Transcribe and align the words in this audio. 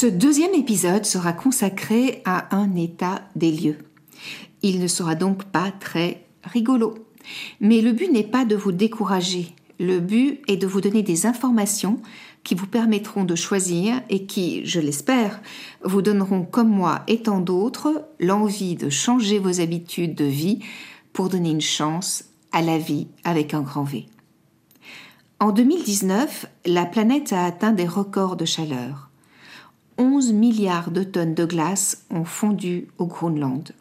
Ce 0.00 0.06
deuxième 0.06 0.54
épisode 0.54 1.04
sera 1.04 1.32
consacré 1.32 2.22
à 2.24 2.54
un 2.54 2.76
état 2.76 3.22
des 3.34 3.50
lieux. 3.50 3.78
Il 4.62 4.78
ne 4.78 4.86
sera 4.86 5.16
donc 5.16 5.42
pas 5.46 5.72
très 5.72 6.24
rigolo. 6.44 6.94
Mais 7.58 7.80
le 7.80 7.90
but 7.90 8.08
n'est 8.12 8.22
pas 8.22 8.44
de 8.44 8.54
vous 8.54 8.70
décourager. 8.70 9.56
Le 9.80 9.98
but 9.98 10.40
est 10.46 10.56
de 10.56 10.68
vous 10.68 10.80
donner 10.80 11.02
des 11.02 11.26
informations 11.26 12.00
qui 12.44 12.54
vous 12.54 12.68
permettront 12.68 13.24
de 13.24 13.34
choisir 13.34 14.00
et 14.08 14.24
qui, 14.26 14.64
je 14.64 14.78
l'espère, 14.78 15.40
vous 15.82 16.00
donneront, 16.00 16.44
comme 16.44 16.70
moi 16.70 17.02
et 17.08 17.22
tant 17.22 17.40
d'autres, 17.40 18.06
l'envie 18.20 18.76
de 18.76 18.90
changer 18.90 19.40
vos 19.40 19.60
habitudes 19.60 20.14
de 20.14 20.26
vie 20.26 20.60
pour 21.12 21.28
donner 21.28 21.50
une 21.50 21.60
chance 21.60 22.26
à 22.52 22.62
la 22.62 22.78
vie 22.78 23.08
avec 23.24 23.52
un 23.52 23.62
grand 23.62 23.82
V. 23.82 24.06
En 25.40 25.50
2019, 25.50 26.46
la 26.66 26.86
planète 26.86 27.32
a 27.32 27.44
atteint 27.44 27.72
des 27.72 27.88
records 27.88 28.36
de 28.36 28.44
chaleur. 28.44 29.07
11 29.98 30.32
milliards 30.32 30.90
de 30.90 31.02
tonnes 31.02 31.34
de 31.34 31.44
glace 31.44 32.06
ont 32.10 32.24
fondu 32.24 32.88
au 32.98 33.06
Groenland 33.06 33.72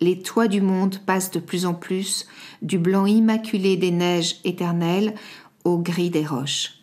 les 0.00 0.20
toits 0.20 0.48
du 0.48 0.60
monde 0.60 0.98
passent 1.04 1.30
de 1.30 1.40
plus 1.40 1.66
en 1.66 1.74
plus 1.74 2.26
du 2.62 2.78
blanc 2.78 3.06
immaculé 3.06 3.76
des 3.76 3.90
neiges 3.90 4.36
éternelles 4.44 5.14
au 5.64 5.78
gris 5.78 6.10
des 6.10 6.24
roches. 6.24 6.80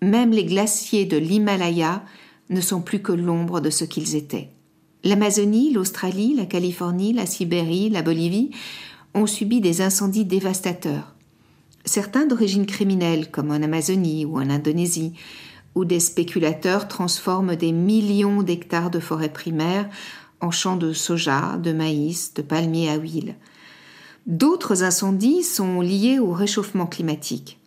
Même 0.00 0.30
les 0.30 0.44
glaciers 0.44 1.04
de 1.04 1.16
l'Himalaya 1.16 2.04
ne 2.50 2.60
sont 2.60 2.80
plus 2.80 3.00
que 3.00 3.12
l'ombre 3.12 3.60
de 3.60 3.70
ce 3.70 3.84
qu'ils 3.84 4.14
étaient. 4.14 4.50
L'Amazonie, 5.04 5.72
l'Australie, 5.72 6.34
la 6.36 6.46
Californie, 6.46 7.12
la 7.12 7.26
Sibérie, 7.26 7.90
la 7.90 8.02
Bolivie 8.02 8.50
ont 9.14 9.26
subi 9.26 9.60
des 9.60 9.82
incendies 9.82 10.24
dévastateurs. 10.24 11.14
Certains 11.84 12.26
d'origine 12.26 12.66
criminelle, 12.66 13.30
comme 13.30 13.50
en 13.50 13.54
Amazonie 13.54 14.24
ou 14.24 14.36
en 14.36 14.48
Indonésie, 14.48 15.14
où 15.74 15.84
des 15.84 16.00
spéculateurs 16.00 16.88
transforment 16.88 17.56
des 17.56 17.72
millions 17.72 18.42
d'hectares 18.42 18.90
de 18.90 19.00
forêts 19.00 19.32
primaires 19.32 19.88
en 20.40 20.50
champs 20.50 20.76
de 20.76 20.92
soja, 20.92 21.56
de 21.58 21.72
maïs, 21.72 22.34
de 22.34 22.42
palmiers 22.42 22.90
à 22.90 22.96
huile. 22.96 23.36
D'autres 24.26 24.82
incendies 24.82 25.42
sont 25.42 25.80
liés 25.80 26.18
au 26.18 26.32
réchauffement 26.32 26.86
climatique. 26.86 27.58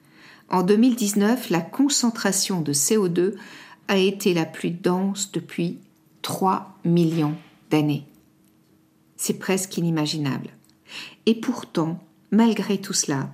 En 0.50 0.62
2019, 0.62 1.50
la 1.50 1.62
concentration 1.62 2.62
de 2.62 2.74
CO2 2.74 3.34
a 3.88 3.98
été 3.98 4.34
la 4.34 4.46
plus 4.46 4.72
dense 4.72 5.32
depuis 5.32 5.80
3 6.22 6.78
millions 6.86 7.36
d'années. 7.72 8.06
C'est 9.18 9.40
presque 9.40 9.78
inimaginable. 9.78 10.50
Et 11.26 11.36
pourtant, 11.36 12.00
malgré 12.32 12.78
tout 12.78 12.94
cela, 12.94 13.30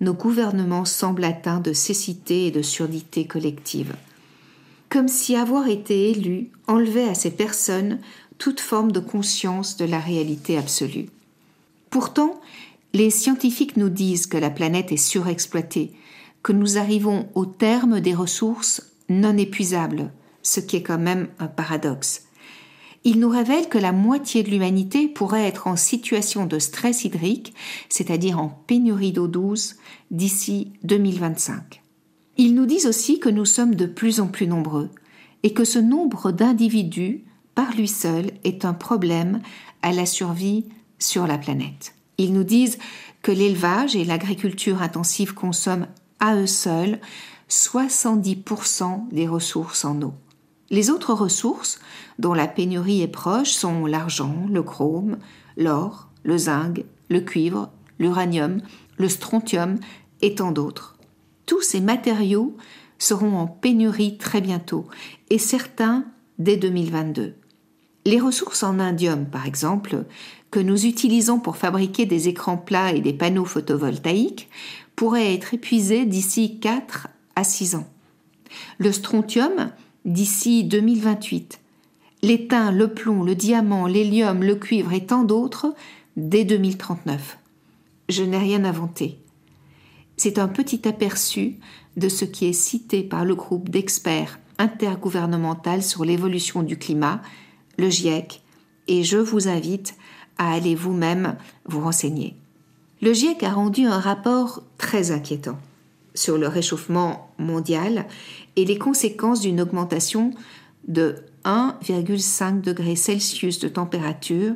nos 0.00 0.14
gouvernements 0.14 0.84
semblent 0.84 1.24
atteints 1.24 1.60
de 1.60 1.72
cécité 1.72 2.46
et 2.46 2.50
de 2.50 2.62
surdité 2.62 3.26
collective. 3.26 3.94
Comme 4.88 5.08
si 5.08 5.36
avoir 5.36 5.68
été 5.68 6.10
élu 6.10 6.50
enlevait 6.66 7.08
à 7.08 7.14
ces 7.14 7.30
personnes 7.30 7.98
toute 8.38 8.60
forme 8.60 8.92
de 8.92 9.00
conscience 9.00 9.76
de 9.76 9.84
la 9.84 9.98
réalité 9.98 10.58
absolue. 10.58 11.06
Pourtant, 11.90 12.40
les 12.92 13.10
scientifiques 13.10 13.76
nous 13.76 13.88
disent 13.88 14.26
que 14.26 14.36
la 14.36 14.50
planète 14.50 14.92
est 14.92 14.96
surexploitée, 14.96 15.92
que 16.42 16.52
nous 16.52 16.78
arrivons 16.78 17.28
au 17.34 17.46
terme 17.46 18.00
des 18.00 18.14
ressources 18.14 18.92
non 19.08 19.36
épuisables, 19.36 20.12
ce 20.42 20.60
qui 20.60 20.76
est 20.76 20.82
quand 20.82 20.98
même 20.98 21.28
un 21.38 21.48
paradoxe. 21.48 22.22
Ils 23.04 23.20
nous 23.20 23.28
révèlent 23.28 23.68
que 23.68 23.78
la 23.78 23.92
moitié 23.92 24.42
de 24.42 24.50
l'humanité 24.50 25.08
pourrait 25.08 25.46
être 25.46 25.68
en 25.68 25.76
situation 25.76 26.46
de 26.46 26.58
stress 26.58 27.04
hydrique, 27.04 27.54
c'est-à-dire 27.88 28.40
en 28.40 28.48
pénurie 28.66 29.12
d'eau 29.12 29.28
douce, 29.28 29.76
d'ici 30.10 30.72
2025. 30.82 31.82
Ils 32.38 32.54
nous 32.54 32.66
disent 32.66 32.86
aussi 32.86 33.18
que 33.18 33.28
nous 33.28 33.46
sommes 33.46 33.74
de 33.74 33.86
plus 33.86 34.20
en 34.20 34.26
plus 34.26 34.46
nombreux 34.46 34.90
et 35.42 35.54
que 35.54 35.64
ce 35.64 35.78
nombre 35.78 36.32
d'individus 36.32 37.24
par 37.54 37.74
lui 37.74 37.88
seul 37.88 38.30
est 38.44 38.64
un 38.64 38.74
problème 38.74 39.40
à 39.82 39.92
la 39.92 40.04
survie 40.04 40.66
sur 40.98 41.26
la 41.26 41.38
planète. 41.38 41.94
Ils 42.18 42.32
nous 42.32 42.44
disent 42.44 42.78
que 43.22 43.32
l'élevage 43.32 43.96
et 43.96 44.04
l'agriculture 44.04 44.82
intensive 44.82 45.34
consomment 45.34 45.88
à 46.20 46.36
eux 46.36 46.46
seuls 46.46 47.00
70% 47.48 49.08
des 49.10 49.26
ressources 49.26 49.84
en 49.84 50.02
eau. 50.02 50.14
Les 50.68 50.90
autres 50.90 51.14
ressources, 51.14 51.78
dont 52.18 52.34
la 52.34 52.48
pénurie 52.48 53.02
est 53.02 53.08
proche, 53.08 53.52
sont 53.52 53.86
l'argent, 53.86 54.46
le 54.50 54.62
chrome, 54.62 55.18
l'or, 55.56 56.08
le 56.24 56.36
zinc, 56.36 56.84
le 57.08 57.20
cuivre, 57.20 57.70
l'uranium, 57.98 58.60
le 58.98 59.08
strontium 59.08 59.78
et 60.22 60.34
tant 60.34 60.50
d'autres. 60.50 60.95
Tous 61.46 61.62
ces 61.62 61.80
matériaux 61.80 62.56
seront 62.98 63.36
en 63.38 63.46
pénurie 63.46 64.18
très 64.18 64.40
bientôt, 64.40 64.86
et 65.30 65.38
certains 65.38 66.04
dès 66.38 66.56
2022. 66.56 67.34
Les 68.04 68.20
ressources 68.20 68.62
en 68.62 68.78
indium, 68.78 69.26
par 69.26 69.46
exemple, 69.46 70.04
que 70.50 70.60
nous 70.60 70.86
utilisons 70.86 71.40
pour 71.40 71.56
fabriquer 71.56 72.06
des 72.06 72.28
écrans 72.28 72.56
plats 72.56 72.92
et 72.92 73.00
des 73.00 73.12
panneaux 73.12 73.44
photovoltaïques, 73.44 74.48
pourraient 74.94 75.34
être 75.34 75.54
épuisées 75.54 76.06
d'ici 76.06 76.58
4 76.58 77.08
à 77.34 77.44
6 77.44 77.74
ans. 77.74 77.88
Le 78.78 78.92
strontium, 78.92 79.70
d'ici 80.04 80.64
2028. 80.64 81.60
L'étain, 82.22 82.72
le 82.72 82.94
plomb, 82.94 83.22
le 83.22 83.34
diamant, 83.34 83.86
l'hélium, 83.86 84.42
le 84.42 84.54
cuivre 84.54 84.92
et 84.92 85.04
tant 85.04 85.24
d'autres 85.24 85.74
dès 86.16 86.44
2039. 86.44 87.38
Je 88.08 88.22
n'ai 88.22 88.38
rien 88.38 88.64
inventé. 88.64 89.18
C'est 90.16 90.38
un 90.38 90.48
petit 90.48 90.86
aperçu 90.88 91.56
de 91.96 92.08
ce 92.08 92.24
qui 92.24 92.46
est 92.46 92.52
cité 92.52 93.02
par 93.02 93.24
le 93.24 93.34
groupe 93.34 93.68
d'experts 93.68 94.38
intergouvernemental 94.58 95.82
sur 95.82 96.04
l'évolution 96.04 96.62
du 96.62 96.78
climat 96.78 97.20
le 97.78 97.90
GIEC, 97.90 98.42
et 98.88 99.04
je 99.04 99.18
vous 99.18 99.48
invite 99.48 99.96
à 100.38 100.52
aller 100.52 100.74
vous-même 100.74 101.36
vous 101.66 101.80
renseigner. 101.80 102.34
Le 103.02 103.12
GIEC 103.12 103.42
a 103.42 103.50
rendu 103.50 103.84
un 103.84 104.00
rapport 104.00 104.62
très 104.78 105.10
inquiétant 105.10 105.58
sur 106.14 106.38
le 106.38 106.48
réchauffement 106.48 107.30
mondial 107.38 108.06
et 108.56 108.64
les 108.64 108.78
conséquences 108.78 109.40
d'une 109.40 109.60
augmentation 109.60 110.30
de 110.88 111.16
1,5 111.44 112.62
degré 112.62 112.96
Celsius 112.96 113.58
de 113.58 113.68
température 113.68 114.54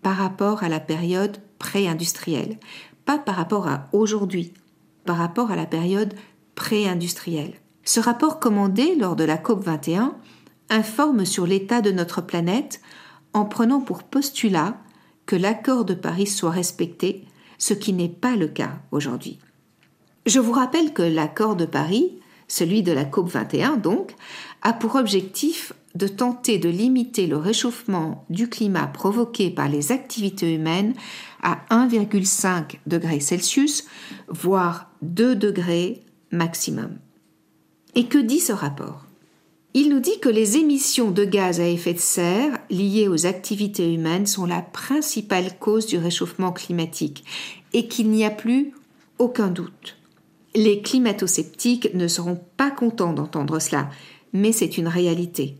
par 0.00 0.16
rapport 0.16 0.62
à 0.62 0.68
la 0.68 0.80
période 0.80 1.36
pré-industrielle, 1.58 2.58
pas 3.04 3.18
par 3.18 3.36
rapport 3.36 3.68
à 3.68 3.88
aujourd'hui, 3.92 4.52
par 5.04 5.16
rapport 5.16 5.50
à 5.50 5.56
la 5.56 5.66
période 5.66 6.14
pré-industrielle. 6.54 7.54
Ce 7.84 8.00
rapport 8.00 8.38
commandé 8.38 8.94
lors 8.94 9.16
de 9.16 9.24
la 9.24 9.36
COP 9.36 9.64
21 9.64 10.14
informe 10.70 11.24
sur 11.24 11.46
l'état 11.46 11.80
de 11.80 11.90
notre 11.90 12.20
planète 12.20 12.80
en 13.32 13.44
prenant 13.44 13.80
pour 13.80 14.04
postulat 14.04 14.76
que 15.26 15.36
l'accord 15.36 15.84
de 15.84 15.94
Paris 15.94 16.26
soit 16.26 16.50
respecté, 16.50 17.24
ce 17.58 17.74
qui 17.74 17.92
n'est 17.92 18.08
pas 18.08 18.36
le 18.36 18.48
cas 18.48 18.80
aujourd'hui. 18.90 19.38
Je 20.26 20.40
vous 20.40 20.52
rappelle 20.52 20.92
que 20.92 21.02
l'accord 21.02 21.56
de 21.56 21.66
Paris, 21.66 22.18
celui 22.48 22.82
de 22.82 22.92
la 22.92 23.04
COP 23.04 23.28
21 23.28 23.76
donc, 23.76 24.14
a 24.62 24.72
pour 24.72 24.94
objectif 24.94 25.72
de 25.94 26.08
tenter 26.08 26.58
de 26.58 26.68
limiter 26.68 27.26
le 27.26 27.36
réchauffement 27.36 28.24
du 28.30 28.48
climat 28.48 28.86
provoqué 28.86 29.50
par 29.50 29.68
les 29.68 29.92
activités 29.92 30.54
humaines 30.54 30.94
à 31.42 31.58
1,5 31.70 32.78
degré 32.86 33.20
Celsius, 33.20 33.84
voire 34.28 34.91
2 35.02 35.34
degrés 35.34 36.02
maximum. 36.30 36.96
Et 37.94 38.06
que 38.06 38.18
dit 38.18 38.40
ce 38.40 38.52
rapport? 38.52 39.04
Il 39.74 39.88
nous 39.88 40.00
dit 40.00 40.20
que 40.20 40.28
les 40.28 40.58
émissions 40.58 41.10
de 41.10 41.24
gaz 41.24 41.60
à 41.60 41.66
effet 41.66 41.94
de 41.94 41.98
serre 41.98 42.58
liées 42.70 43.08
aux 43.08 43.26
activités 43.26 43.92
humaines 43.92 44.26
sont 44.26 44.46
la 44.46 44.62
principale 44.62 45.58
cause 45.58 45.86
du 45.86 45.98
réchauffement 45.98 46.52
climatique 46.52 47.24
et 47.72 47.88
qu'il 47.88 48.10
n'y 48.10 48.24
a 48.24 48.30
plus 48.30 48.72
aucun 49.18 49.48
doute. 49.48 49.96
Les 50.54 50.82
climato-sceptiques 50.82 51.94
ne 51.94 52.06
seront 52.06 52.38
pas 52.56 52.70
contents 52.70 53.14
d'entendre 53.14 53.58
cela, 53.58 53.90
mais 54.32 54.52
c'est 54.52 54.76
une 54.76 54.88
réalité. 54.88 55.56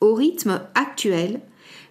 Au 0.00 0.14
rythme 0.14 0.62
actuel, 0.74 1.40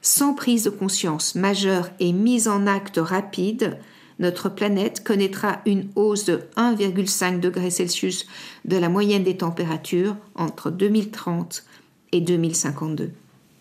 sans 0.02 0.34
prise 0.34 0.64
de 0.64 0.70
conscience 0.70 1.36
majeure 1.36 1.90
et 2.00 2.14
mise 2.14 2.48
en 2.48 2.66
acte 2.66 3.00
rapide, 3.02 3.78
notre 4.22 4.50
planète 4.50 5.04
connaîtra 5.04 5.62
une 5.66 5.90
hausse 5.96 6.26
de 6.26 6.42
1,5 6.56 7.40
degré 7.40 7.70
Celsius 7.72 8.28
de 8.66 8.78
la 8.78 8.88
moyenne 8.88 9.24
des 9.24 9.38
températures 9.38 10.16
entre 10.36 10.70
2030 10.70 11.66
et 12.12 12.22
2052. 12.22 13.12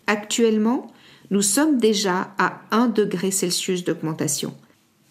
Actuellement, 0.07 0.91
nous 1.31 1.41
sommes 1.41 1.77
déjà 1.77 2.33
à 2.37 2.61
1 2.71 2.87
degré 2.89 3.31
Celsius 3.31 3.83
d'augmentation. 3.83 4.53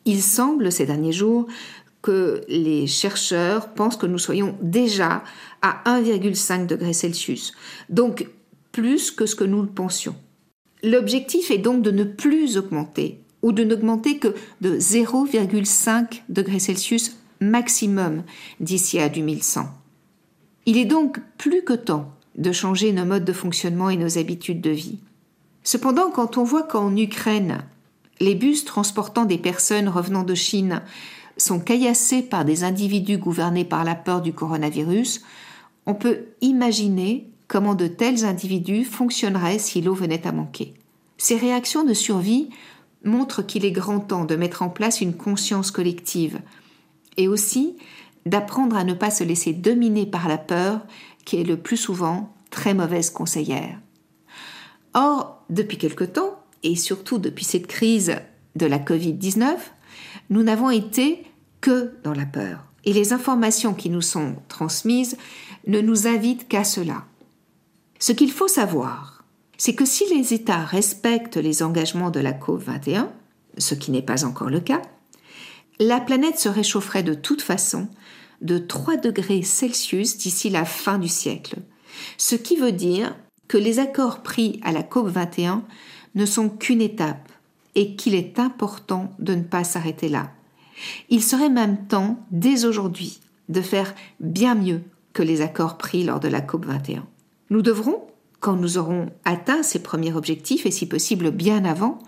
Il 0.05 0.23
semble 0.23 0.71
ces 0.71 0.87
derniers 0.87 1.13
jours 1.13 1.47
que 2.01 2.43
les 2.49 2.87
chercheurs 2.87 3.75
pensent 3.75 3.97
que 3.97 4.07
nous 4.07 4.19
soyons 4.19 4.57
déjà 4.63 5.25
à 5.63 5.83
1,5 5.85 6.67
degré 6.67 6.93
Celsius, 6.93 7.53
donc 7.89 8.27
plus 8.73 9.11
que 9.11 9.27
ce 9.27 9.35
que 9.35 9.45
nous 9.45 9.63
le 9.63 9.69
pensions. 9.69 10.15
L'objectif 10.83 11.51
est 11.51 11.59
donc 11.59 11.83
de 11.83 11.91
ne 11.91 12.05
plus 12.05 12.57
augmenter 12.57 13.21
ou 13.43 13.53
de 13.53 13.65
n'augmenter 13.65 14.19
que 14.19 14.35
de 14.61 14.79
0,5 14.79 16.23
degrés 16.29 16.59
Celsius 16.59 17.17
maximum 17.41 18.23
d'ici 18.61 18.99
à 18.99 19.09
2100. 19.09 19.67
Il 20.67 20.77
est 20.77 20.85
donc 20.85 21.19
plus 21.39 21.63
que 21.63 21.73
temps 21.73 22.13
de 22.37 22.53
changer 22.53 22.93
nos 22.93 23.05
modes 23.05 23.25
de 23.25 23.33
fonctionnement 23.33 23.91
et 23.91 23.97
nos 23.97 24.19
habitudes 24.19 24.61
de 24.61 24.71
vie. 24.71 24.99
Cependant, 25.65 26.11
quand 26.11 26.37
on 26.37 26.45
voit 26.45 26.63
qu'en 26.63 26.95
Ukraine, 26.97 27.65
les 28.21 28.35
bus 28.35 28.65
transportant 28.65 29.25
des 29.25 29.39
personnes 29.39 29.89
revenant 29.89 30.23
de 30.23 30.35
Chine 30.35 30.83
sont 31.37 31.61
caillassés 31.61 32.23
par 32.23 32.45
des 32.45 32.65
individus 32.65 33.19
gouvernés 33.19 33.65
par 33.65 33.85
la 33.85 33.95
peur 33.95 34.21
du 34.21 34.33
coronavirus, 34.33 35.23
on 35.87 35.95
peut 35.95 36.27
imaginer 36.41 37.29
comment 37.49 37.75
de 37.75 37.87
tels 37.87 38.25
individus 38.25 38.85
fonctionneraient 38.85 39.59
si 39.59 39.81
l'eau 39.81 39.95
venait 39.95 40.27
à 40.27 40.33
manquer. 40.33 40.75
Ces 41.19 41.37
réactions 41.37 41.85
de 41.85 41.95
survie 41.95 42.51
montre 43.05 43.43
qu'il 43.43 43.65
est 43.65 43.73
grand 43.73 44.01
temps 44.01 44.25
de 44.25 44.37
mettre 44.37 44.63
en 44.63 44.69
place 44.69 45.01
une 45.01 45.15
conscience 45.15 45.71
collective 45.71 46.41
et 47.17 47.29
aussi 47.29 47.77
d'apprendre 48.27 48.77
à 48.77 48.85
ne 48.85 48.95
pas 48.95 49.11
se 49.11 49.25
laisser 49.25 49.53
dominer 49.53 50.07
par 50.07 50.29
la 50.29 50.39
peur 50.39 50.81
qui 51.25 51.41
est 51.41 51.45
le 51.45 51.57
plus 51.57 51.77
souvent 51.77 52.35
très 52.51 52.75
mauvaise 52.75 53.11
conseillère. 53.11 53.79
Or, 54.95 55.45
depuis 55.51 55.79
quelque 55.79 56.05
temps, 56.05 56.43
et 56.63 56.77
surtout 56.77 57.19
depuis 57.19 57.45
cette 57.45 57.67
crise 57.67 58.17
de 58.57 58.67
la 58.67 58.79
Covid-19, 58.79 59.57
nous 60.31 60.43
n'avons 60.43 60.71
été 60.71 61.25
que 61.61 61.93
dans 62.03 62.13
la 62.13 62.27
peur. 62.27 62.65
Et 62.85 62.93
les 62.93 63.13
informations 63.13 63.75
qui 63.75 63.91
nous 63.91 64.03
sont 64.03 64.37
transmises 64.49 65.17
ne 65.67 65.81
nous 65.81 66.07
invitent 66.07 66.49
qu'à 66.49 66.65
cela. 66.65 67.05
Ce 67.99 68.13
qu'il 68.13 68.33
faut 68.33 68.49
savoir, 68.49 69.20
c'est 69.61 69.75
que 69.75 69.85
si 69.85 70.07
les 70.09 70.33
États 70.33 70.65
respectent 70.65 71.37
les 71.37 71.63
engagements 71.63 72.09
de 72.09 72.19
la 72.19 72.33
COP21, 72.33 73.09
ce 73.59 73.75
qui 73.75 73.91
n'est 73.91 74.01
pas 74.01 74.25
encore 74.25 74.49
le 74.49 74.61
cas, 74.61 74.81
la 75.79 76.01
planète 76.01 76.39
se 76.39 76.49
réchaufferait 76.49 77.03
de 77.03 77.13
toute 77.13 77.43
façon 77.43 77.87
de 78.41 78.57
3 78.57 78.97
degrés 78.97 79.43
Celsius 79.43 80.17
d'ici 80.17 80.49
la 80.49 80.65
fin 80.65 80.99
du 80.99 81.09
siècle, 81.09 81.57
ce 82.17 82.37
qui 82.37 82.57
veut 82.57 82.73
dire 82.73 83.15
que 83.49 83.59
les 83.59 83.81
accords 83.81 84.23
pris 84.23 84.61
à 84.65 84.73
la 84.73 84.81
COP21 84.81 85.61
ne 86.15 86.25
sont 86.25 86.49
qu'une 86.49 86.81
étape 86.81 87.31
et 87.75 87.97
qu'il 87.97 88.15
est 88.15 88.39
important 88.39 89.13
de 89.19 89.35
ne 89.35 89.43
pas 89.43 89.63
s'arrêter 89.63 90.09
là. 90.09 90.31
Il 91.11 91.23
serait 91.23 91.51
même 91.51 91.87
temps, 91.87 92.25
dès 92.31 92.65
aujourd'hui, 92.65 93.21
de 93.51 93.61
faire 93.61 93.95
bien 94.21 94.55
mieux 94.55 94.81
que 95.13 95.23
les 95.23 95.43
accords 95.43 95.77
pris 95.77 96.03
lors 96.03 96.19
de 96.19 96.29
la 96.29 96.41
COP21. 96.41 97.03
Nous 97.51 97.61
devrons, 97.61 98.07
quand 98.41 98.57
nous 98.57 98.79
aurons 98.79 99.11
atteint 99.25 99.63
ces 99.63 99.83
premiers 99.83 100.15
objectifs, 100.15 100.67
et 100.67 100.71
si 100.71 100.87
possible 100.87 101.31
bien 101.31 101.65
avant, 101.65 101.99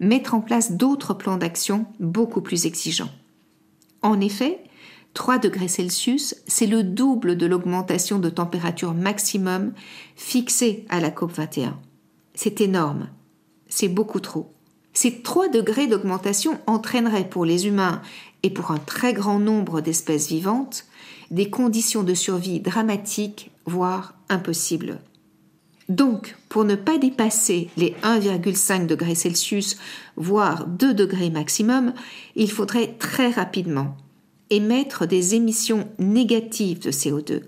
mettre 0.00 0.34
en 0.34 0.40
place 0.40 0.72
d'autres 0.72 1.14
plans 1.14 1.36
d'action 1.36 1.86
beaucoup 2.00 2.40
plus 2.40 2.66
exigeants. 2.66 3.10
En 4.02 4.20
effet, 4.20 4.64
3 5.14 5.38
degrés 5.38 5.68
Celsius, 5.68 6.34
c'est 6.46 6.66
le 6.66 6.82
double 6.82 7.36
de 7.36 7.46
l'augmentation 7.46 8.18
de 8.18 8.28
température 8.28 8.94
maximum 8.94 9.72
fixée 10.16 10.84
à 10.88 11.00
la 11.00 11.10
COP21. 11.10 11.74
C'est 12.34 12.60
énorme, 12.60 13.08
c'est 13.68 13.88
beaucoup 13.88 14.20
trop. 14.20 14.52
Ces 14.92 15.22
3 15.22 15.48
degrés 15.48 15.86
d'augmentation 15.86 16.58
entraîneraient 16.66 17.28
pour 17.28 17.44
les 17.44 17.66
humains 17.66 18.02
et 18.42 18.50
pour 18.50 18.70
un 18.70 18.78
très 18.78 19.12
grand 19.12 19.38
nombre 19.38 19.80
d'espèces 19.80 20.28
vivantes 20.28 20.86
des 21.30 21.50
conditions 21.50 22.02
de 22.02 22.14
survie 22.14 22.60
dramatiques, 22.60 23.50
voire 23.66 24.14
impossibles. 24.28 25.00
Donc, 25.88 26.36
pour 26.48 26.64
ne 26.64 26.76
pas 26.76 26.98
dépasser 26.98 27.68
les 27.76 27.94
1,5 28.02 28.86
degrés 28.86 29.14
Celsius, 29.14 29.76
voire 30.16 30.66
2 30.66 30.94
degrés 30.94 31.30
maximum, 31.30 31.92
il 32.36 32.50
faudrait 32.50 32.94
très 32.98 33.30
rapidement 33.30 33.96
émettre 34.50 35.06
des 35.06 35.34
émissions 35.34 35.88
négatives 35.98 36.80
de 36.80 36.90
CO2, 36.90 37.42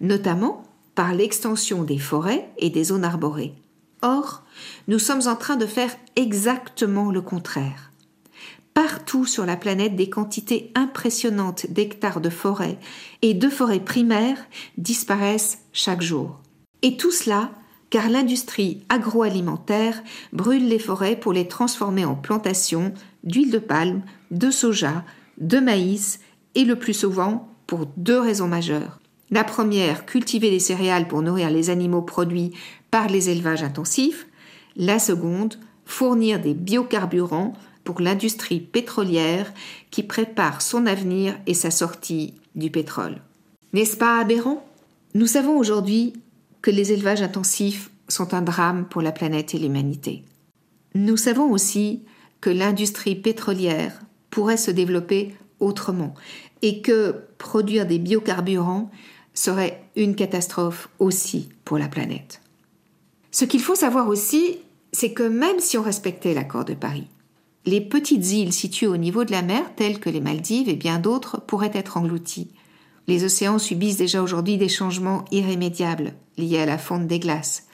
notamment 0.00 0.64
par 0.94 1.14
l'extension 1.14 1.84
des 1.84 1.98
forêts 1.98 2.48
et 2.58 2.70
des 2.70 2.84
zones 2.84 3.04
arborées. 3.04 3.54
Or, 4.02 4.44
nous 4.88 4.98
sommes 4.98 5.26
en 5.26 5.36
train 5.36 5.56
de 5.56 5.66
faire 5.66 5.94
exactement 6.16 7.10
le 7.10 7.20
contraire. 7.20 7.92
Partout 8.74 9.26
sur 9.26 9.44
la 9.44 9.56
planète, 9.56 9.96
des 9.96 10.08
quantités 10.08 10.72
impressionnantes 10.74 11.66
d'hectares 11.70 12.20
de 12.20 12.30
forêts 12.30 12.78
et 13.22 13.34
de 13.34 13.48
forêts 13.48 13.80
primaires 13.80 14.38
disparaissent 14.76 15.62
chaque 15.72 16.02
jour. 16.02 16.40
Et 16.82 16.96
tout 16.96 17.10
cela 17.10 17.50
car 17.90 18.08
l'industrie 18.08 18.82
agroalimentaire 18.88 20.02
brûle 20.32 20.68
les 20.68 20.78
forêts 20.78 21.16
pour 21.16 21.32
les 21.32 21.48
transformer 21.48 22.04
en 22.04 22.14
plantations 22.14 22.92
d'huile 23.24 23.50
de 23.50 23.58
palme, 23.58 24.02
de 24.30 24.50
soja, 24.50 25.04
de 25.38 25.58
maïs, 25.58 26.20
et 26.54 26.64
le 26.64 26.76
plus 26.76 26.94
souvent 26.94 27.48
pour 27.66 27.86
deux 27.96 28.18
raisons 28.18 28.48
majeures. 28.48 28.98
La 29.30 29.44
première, 29.44 30.06
cultiver 30.06 30.50
des 30.50 30.58
céréales 30.58 31.06
pour 31.06 31.22
nourrir 31.22 31.50
les 31.50 31.70
animaux 31.70 32.02
produits 32.02 32.52
par 32.90 33.08
les 33.08 33.28
élevages 33.28 33.62
intensifs. 33.62 34.26
La 34.74 34.98
seconde, 34.98 35.58
fournir 35.84 36.40
des 36.40 36.54
biocarburants 36.54 37.52
pour 37.84 38.00
l'industrie 38.00 38.60
pétrolière 38.60 39.52
qui 39.90 40.02
prépare 40.02 40.62
son 40.62 40.86
avenir 40.86 41.38
et 41.46 41.54
sa 41.54 41.70
sortie 41.70 42.34
du 42.54 42.70
pétrole. 42.70 43.20
N'est-ce 43.72 43.96
pas 43.96 44.18
aberrant? 44.18 44.66
Nous 45.14 45.26
savons 45.26 45.58
aujourd'hui 45.58 46.14
que 46.62 46.70
les 46.70 46.92
élevages 46.92 47.22
intensifs 47.22 47.90
sont 48.08 48.34
un 48.34 48.42
drame 48.42 48.86
pour 48.88 49.02
la 49.02 49.12
planète 49.12 49.54
et 49.54 49.58
l'humanité. 49.58 50.24
Nous 50.94 51.16
savons 51.16 51.50
aussi 51.50 52.04
que 52.40 52.50
l'industrie 52.50 53.16
pétrolière 53.16 54.00
pourrait 54.30 54.56
se 54.56 54.70
développer 54.70 55.34
autrement 55.60 56.14
et 56.62 56.80
que 56.82 57.14
produire 57.38 57.86
des 57.86 57.98
biocarburants 57.98 58.90
serait 59.34 59.82
une 59.96 60.16
catastrophe 60.16 60.88
aussi 60.98 61.48
pour 61.64 61.78
la 61.78 61.88
planète. 61.88 62.40
Ce 63.30 63.44
qu'il 63.44 63.60
faut 63.60 63.74
savoir 63.74 64.08
aussi, 64.08 64.58
c'est 64.92 65.12
que 65.12 65.22
même 65.22 65.60
si 65.60 65.78
on 65.78 65.82
respectait 65.82 66.34
l'accord 66.34 66.64
de 66.64 66.74
Paris, 66.74 67.06
les 67.66 67.80
petites 67.80 68.32
îles 68.32 68.52
situées 68.52 68.86
au 68.86 68.96
niveau 68.96 69.24
de 69.24 69.30
la 69.30 69.42
mer, 69.42 69.74
telles 69.76 70.00
que 70.00 70.10
les 70.10 70.20
Maldives 70.20 70.68
et 70.68 70.74
bien 70.74 70.98
d'autres, 70.98 71.40
pourraient 71.40 71.70
être 71.74 71.96
englouties. 71.96 72.50
Les 73.08 73.24
océans 73.24 73.58
subissent 73.58 73.96
déjà 73.96 74.22
aujourd'hui 74.22 74.58
des 74.58 74.68
changements 74.68 75.24
irrémédiables 75.32 76.12
liés 76.36 76.60
à 76.60 76.66
la 76.66 76.76
fonte 76.76 77.06
des 77.06 77.18
glaces. 77.18 77.66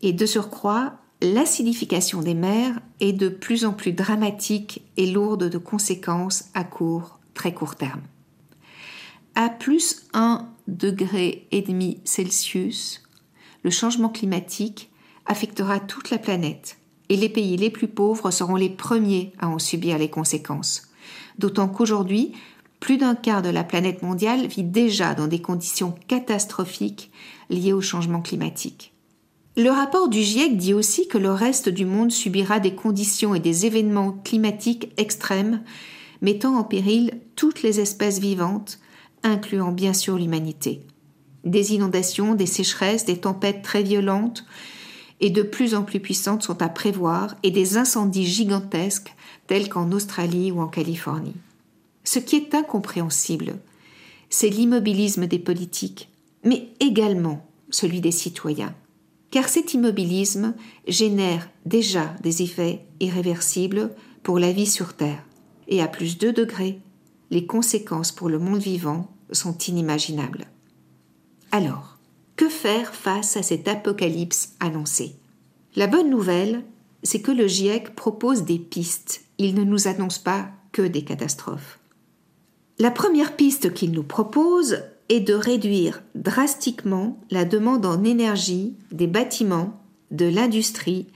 Et 0.00 0.14
de 0.14 0.24
surcroît, 0.24 0.94
l'acidification 1.20 2.22
des 2.22 2.34
mers 2.34 2.80
est 2.98 3.12
de 3.12 3.28
plus 3.28 3.66
en 3.66 3.74
plus 3.74 3.92
dramatique 3.92 4.82
et 4.96 5.06
lourde 5.06 5.50
de 5.50 5.58
conséquences 5.58 6.46
à 6.54 6.64
court, 6.64 7.18
très 7.34 7.52
court 7.52 7.76
terme. 7.76 8.00
À 9.34 9.50
plus 9.50 10.06
1 10.14 10.48
degré 10.66 11.46
et 11.50 11.60
demi 11.60 12.00
Celsius, 12.04 13.02
le 13.64 13.70
changement 13.70 14.08
climatique 14.08 14.90
affectera 15.26 15.78
toute 15.78 16.08
la 16.08 16.18
planète 16.18 16.78
et 17.10 17.16
les 17.16 17.28
pays 17.28 17.58
les 17.58 17.70
plus 17.70 17.88
pauvres 17.88 18.30
seront 18.30 18.56
les 18.56 18.70
premiers 18.70 19.32
à 19.38 19.48
en 19.48 19.58
subir 19.58 19.98
les 19.98 20.08
conséquences. 20.08 20.88
D'autant 21.38 21.68
qu'aujourd'hui, 21.68 22.32
plus 22.84 22.98
d'un 22.98 23.14
quart 23.14 23.40
de 23.40 23.48
la 23.48 23.64
planète 23.64 24.02
mondiale 24.02 24.46
vit 24.46 24.62
déjà 24.62 25.14
dans 25.14 25.26
des 25.26 25.40
conditions 25.40 25.94
catastrophiques 26.06 27.10
liées 27.48 27.72
au 27.72 27.80
changement 27.80 28.20
climatique. 28.20 28.92
Le 29.56 29.70
rapport 29.70 30.10
du 30.10 30.20
GIEC 30.20 30.58
dit 30.58 30.74
aussi 30.74 31.08
que 31.08 31.16
le 31.16 31.32
reste 31.32 31.70
du 31.70 31.86
monde 31.86 32.12
subira 32.12 32.60
des 32.60 32.74
conditions 32.74 33.34
et 33.34 33.40
des 33.40 33.64
événements 33.64 34.12
climatiques 34.12 34.92
extrêmes, 34.98 35.62
mettant 36.20 36.58
en 36.58 36.62
péril 36.62 37.22
toutes 37.36 37.62
les 37.62 37.80
espèces 37.80 38.18
vivantes, 38.18 38.78
incluant 39.22 39.72
bien 39.72 39.94
sûr 39.94 40.18
l'humanité. 40.18 40.82
Des 41.44 41.72
inondations, 41.72 42.34
des 42.34 42.44
sécheresses, 42.44 43.06
des 43.06 43.16
tempêtes 43.16 43.62
très 43.62 43.82
violentes 43.82 44.44
et 45.20 45.30
de 45.30 45.40
plus 45.40 45.74
en 45.74 45.84
plus 45.84 46.00
puissantes 46.00 46.42
sont 46.42 46.60
à 46.60 46.68
prévoir 46.68 47.34
et 47.42 47.50
des 47.50 47.78
incendies 47.78 48.26
gigantesques 48.26 49.14
tels 49.46 49.70
qu'en 49.70 49.90
Australie 49.90 50.52
ou 50.52 50.60
en 50.60 50.68
Californie. 50.68 51.36
Ce 52.04 52.18
qui 52.18 52.36
est 52.36 52.54
incompréhensible, 52.54 53.58
c'est 54.30 54.50
l'immobilisme 54.50 55.26
des 55.26 55.38
politiques, 55.38 56.10
mais 56.44 56.68
également 56.80 57.46
celui 57.70 58.00
des 58.00 58.12
citoyens. 58.12 58.74
Car 59.30 59.48
cet 59.48 59.74
immobilisme 59.74 60.54
génère 60.86 61.50
déjà 61.66 62.14
des 62.22 62.42
effets 62.42 62.84
irréversibles 63.00 63.90
pour 64.22 64.38
la 64.38 64.52
vie 64.52 64.66
sur 64.66 64.94
Terre. 64.94 65.24
Et 65.66 65.82
à 65.82 65.88
plus 65.88 66.18
2 66.18 66.32
degrés, 66.32 66.80
les 67.30 67.46
conséquences 67.46 68.12
pour 68.12 68.28
le 68.28 68.38
monde 68.38 68.60
vivant 68.60 69.10
sont 69.32 69.56
inimaginables. 69.58 70.46
Alors, 71.50 71.98
que 72.36 72.48
faire 72.48 72.94
face 72.94 73.36
à 73.36 73.42
cet 73.42 73.66
apocalypse 73.66 74.54
annoncé? 74.60 75.16
La 75.74 75.86
bonne 75.86 76.10
nouvelle, 76.10 76.64
c'est 77.02 77.22
que 77.22 77.32
le 77.32 77.48
GIEC 77.48 77.94
propose 77.94 78.44
des 78.44 78.58
pistes. 78.58 79.24
Il 79.38 79.54
ne 79.54 79.64
nous 79.64 79.88
annonce 79.88 80.18
pas 80.18 80.50
que 80.72 80.82
des 80.82 81.02
catastrophes. 81.02 81.80
La 82.78 82.90
première 82.90 83.36
piste 83.36 83.72
qu'il 83.72 83.92
nous 83.92 84.02
propose 84.02 84.82
est 85.08 85.20
de 85.20 85.34
réduire 85.34 86.02
drastiquement 86.16 87.20
la 87.30 87.44
demande 87.44 87.86
en 87.86 88.02
énergie 88.02 88.74
des 88.90 89.06
bâtiments, 89.06 89.80
de 90.10 90.26
l'industrie 90.26 91.06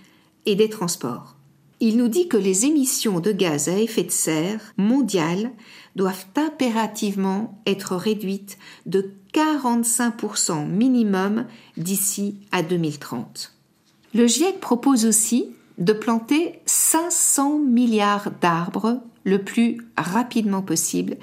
et 0.47 0.55
des 0.55 0.69
transports. 0.69 1.35
Il 1.81 1.97
nous 1.97 2.09
dit 2.09 2.29
que 2.29 2.37
les 2.37 2.65
émissions 2.65 3.19
de 3.19 3.33
gaz 3.33 3.69
à 3.69 3.77
effet 3.77 4.05
de 4.05 4.11
serre 4.11 4.73
mondiales 4.77 5.51
doivent 5.97 6.27
impérativement 6.37 7.61
être 7.67 7.97
réduites 7.97 8.59
de 8.87 9.13
45% 9.35 10.67
minimum 10.67 11.47
d'ici 11.77 12.37
à 12.53 12.63
2030. 12.63 13.55
Le 14.15 14.27
GIEC 14.27 14.61
propose 14.61 15.07
aussi 15.07 15.51
de 15.79 15.93
planter 15.93 16.61
500 16.67 17.59
milliards 17.59 18.31
d'arbres 18.41 19.01
le 19.29 19.43
plus 19.43 19.79
rapidement 19.97 20.63
possible 20.63 21.17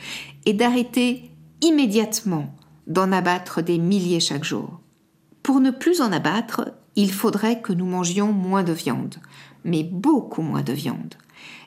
et 0.45 0.53
d'arrêter 0.53 1.31
immédiatement 1.61 2.55
d'en 2.87 3.11
abattre 3.11 3.61
des 3.61 3.77
milliers 3.77 4.19
chaque 4.19 4.43
jour. 4.43 4.79
Pour 5.43 5.59
ne 5.59 5.71
plus 5.71 6.01
en 6.01 6.11
abattre, 6.11 6.71
il 6.95 7.11
faudrait 7.11 7.61
que 7.61 7.73
nous 7.73 7.85
mangions 7.85 8.31
moins 8.31 8.63
de 8.63 8.71
viande, 8.71 9.15
mais 9.63 9.83
beaucoup 9.83 10.41
moins 10.41 10.61
de 10.61 10.73
viande. 10.73 11.15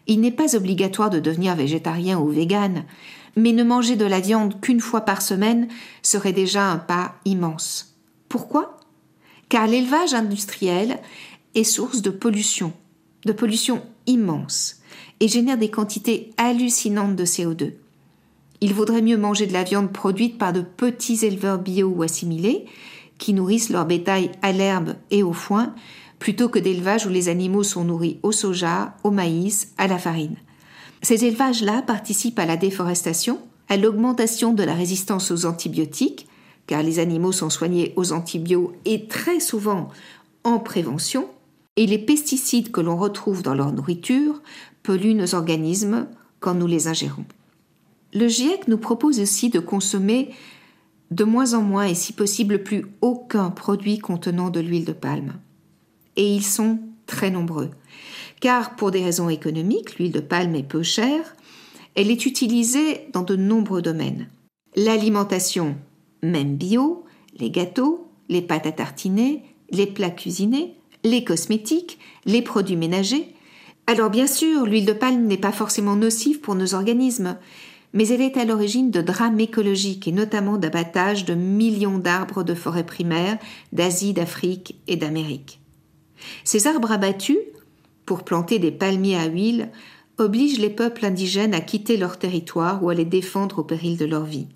Il 0.07 0.21
n'est 0.21 0.30
pas 0.30 0.57
obligatoire 0.57 1.11
de 1.11 1.21
devenir 1.21 1.54
végétarien 1.54 2.18
ou 2.18 2.28
végane, 2.28 2.85
mais 3.37 3.52
ne 3.52 3.62
manger 3.62 3.97
de 3.97 4.07
la 4.07 4.21
viande 4.21 4.61
qu'une 4.61 4.80
fois 4.80 5.02
par 5.02 5.21
semaine 5.21 5.68
serait 6.02 6.33
déjà 6.33 6.71
un 6.71 6.78
pas 6.78 7.16
immense. 7.25 7.99
Pourquoi? 8.28 8.80
Car 9.49 9.66
l'élevage 9.66 10.14
industriel 10.14 10.99
est 11.54 11.64
source 11.64 12.02
de 12.02 12.11
pollution, 12.11 12.73
de 13.26 13.33
pollution 13.33 13.83
immense, 14.07 14.77
et 15.21 15.28
génère 15.28 15.59
des 15.59 15.71
quantités 15.71 16.31
hallucinantes 16.37 17.17
de 17.17 17.25
CO2. 17.25 17.73
Il 18.61 18.75
vaudrait 18.75 19.02
mieux 19.02 19.17
manger 19.17 19.47
de 19.47 19.52
la 19.52 19.64
viande 19.64 19.93
produite 19.93 20.38
par 20.38 20.52
de 20.52 20.62
petits 20.62 21.25
éleveurs 21.25 21.59
bio 21.59 21.88
ou 21.88 22.02
assimilés, 22.02 22.67
qui 23.19 23.35
nourrissent 23.35 23.71
leur 23.71 23.87
bétail 23.87 24.31
à 24.43 24.52
l'herbe 24.52 24.95
et 25.11 25.23
au 25.23 25.33
foin, 25.33 25.75
plutôt 26.19 26.49
que 26.49 26.59
d'élevages 26.59 27.07
où 27.07 27.11
les 27.11 27.28
animaux 27.28 27.62
sont 27.62 27.85
nourris 27.85 28.19
au 28.23 28.33
soja, 28.33 28.95
au 29.05 29.11
maïs, 29.11 29.73
à 29.78 29.87
la 29.87 29.99
farine. 29.99 30.37
Ces 31.02 31.25
élevages-là 31.25 31.83
participent 31.83 32.38
à 32.38 32.47
la 32.47 32.57
déforestation, 32.57 33.38
à 33.69 33.76
l'augmentation 33.76 34.52
de 34.52 34.64
la 34.64 34.75
résistance 34.75 35.31
aux 35.31 35.47
antibiotiques, 35.47 36.26
car 36.67 36.83
les 36.83 36.99
animaux 36.99 37.33
sont 37.33 37.50
soignés 37.50 37.93
aux 37.97 38.12
antibiotiques 38.12 38.75
et 38.85 39.07
très 39.07 39.40
souvent 39.40 39.88
en 40.45 40.59
prévention, 40.59 41.28
et 41.76 41.87
les 41.87 41.99
pesticides 41.99 42.73
que 42.73 42.81
l'on 42.81 42.97
retrouve 42.97 43.43
dans 43.43 43.55
leur 43.55 43.73
nourriture 43.73 44.43
polluent 44.82 45.14
nos 45.14 45.35
organismes 45.35 46.06
quand 46.40 46.54
nous 46.54 46.66
les 46.66 46.88
ingérons. 46.88 47.25
Le 48.14 48.28
GIEC 48.28 48.68
nous 48.68 48.78
propose 48.78 49.20
aussi 49.20 49.50
de 49.50 49.61
consommer 49.61 50.30
de 51.11 51.25
moins 51.25 51.54
en 51.54 51.62
moins 51.62 51.87
et 51.87 51.94
si 51.94 52.12
possible 52.12 52.62
plus 52.62 52.87
aucun 53.00 53.50
produit 53.50 53.99
contenant 53.99 54.50
de 54.50 54.61
l'huile 54.61 54.85
de 54.85 54.92
palme. 54.92 55.35
Et 56.16 56.35
ils 56.35 56.44
sont 56.44 56.80
très 57.06 57.30
nombreux. 57.30 57.70
Car 58.40 58.76
pour 58.76 58.90
des 58.90 59.02
raisons 59.02 59.28
économiques, 59.28 59.99
l'huile 59.99 60.12
de 60.12 60.20
palme 60.20 60.54
est 60.54 60.62
peu 60.62 60.82
chère, 60.82 61.35
elle 61.94 62.11
est 62.11 62.26
utilisée 62.26 63.08
dans 63.12 63.23
de 63.23 63.37
nombreux 63.37 63.82
domaines. 63.82 64.28
L'alimentation, 64.76 65.76
même 66.23 66.56
bio, 66.56 67.04
les 67.38 67.50
gâteaux, 67.50 68.08
les 68.28 68.42
pâtes 68.42 68.66
à 68.66 68.73
tartiner, 68.73 69.42
les 69.70 69.87
plats 69.87 70.11
cuisinés, 70.11 70.76
les 71.04 71.25
cosmétiques, 71.25 71.99
les 72.25 72.42
produits 72.42 72.76
ménagers. 72.76 73.35
Alors 73.88 74.11
bien 74.11 74.26
sûr, 74.26 74.66
l'huile 74.66 74.85
de 74.85 74.92
palme 74.92 75.25
n'est 75.25 75.38
pas 75.38 75.50
forcément 75.50 75.97
nocive 75.97 76.40
pour 76.40 76.54
nos 76.54 76.75
organismes, 76.75 77.38
mais 77.95 78.07
elle 78.09 78.21
est 78.21 78.37
à 78.37 78.45
l'origine 78.45 78.90
de 78.90 79.00
drames 79.00 79.40
écologiques 79.40 80.07
et 80.07 80.12
notamment 80.12 80.59
d'abattage 80.59 81.25
de 81.25 81.33
millions 81.33 81.97
d'arbres 81.97 82.42
de 82.42 82.52
forêts 82.52 82.85
primaires 82.85 83.38
d'Asie, 83.73 84.12
d'Afrique 84.12 84.76
et 84.88 84.97
d'Amérique. 84.97 85.61
Ces 86.45 86.66
arbres 86.66 86.92
abattus, 86.92 87.38
pour 88.04 88.25
planter 88.25 88.59
des 88.59 88.73
palmiers 88.73 89.16
à 89.16 89.25
huile, 89.25 89.71
obligent 90.18 90.59
les 90.59 90.68
peuples 90.68 91.07
indigènes 91.07 91.54
à 91.54 91.61
quitter 91.62 91.97
leur 91.97 92.18
territoire 92.18 92.85
ou 92.85 92.90
à 92.90 92.95
les 92.95 93.07
défendre 93.07 93.61
au 93.61 93.64
péril 93.64 93.97
de 93.97 94.04
leur 94.04 94.25
vie. 94.25 94.49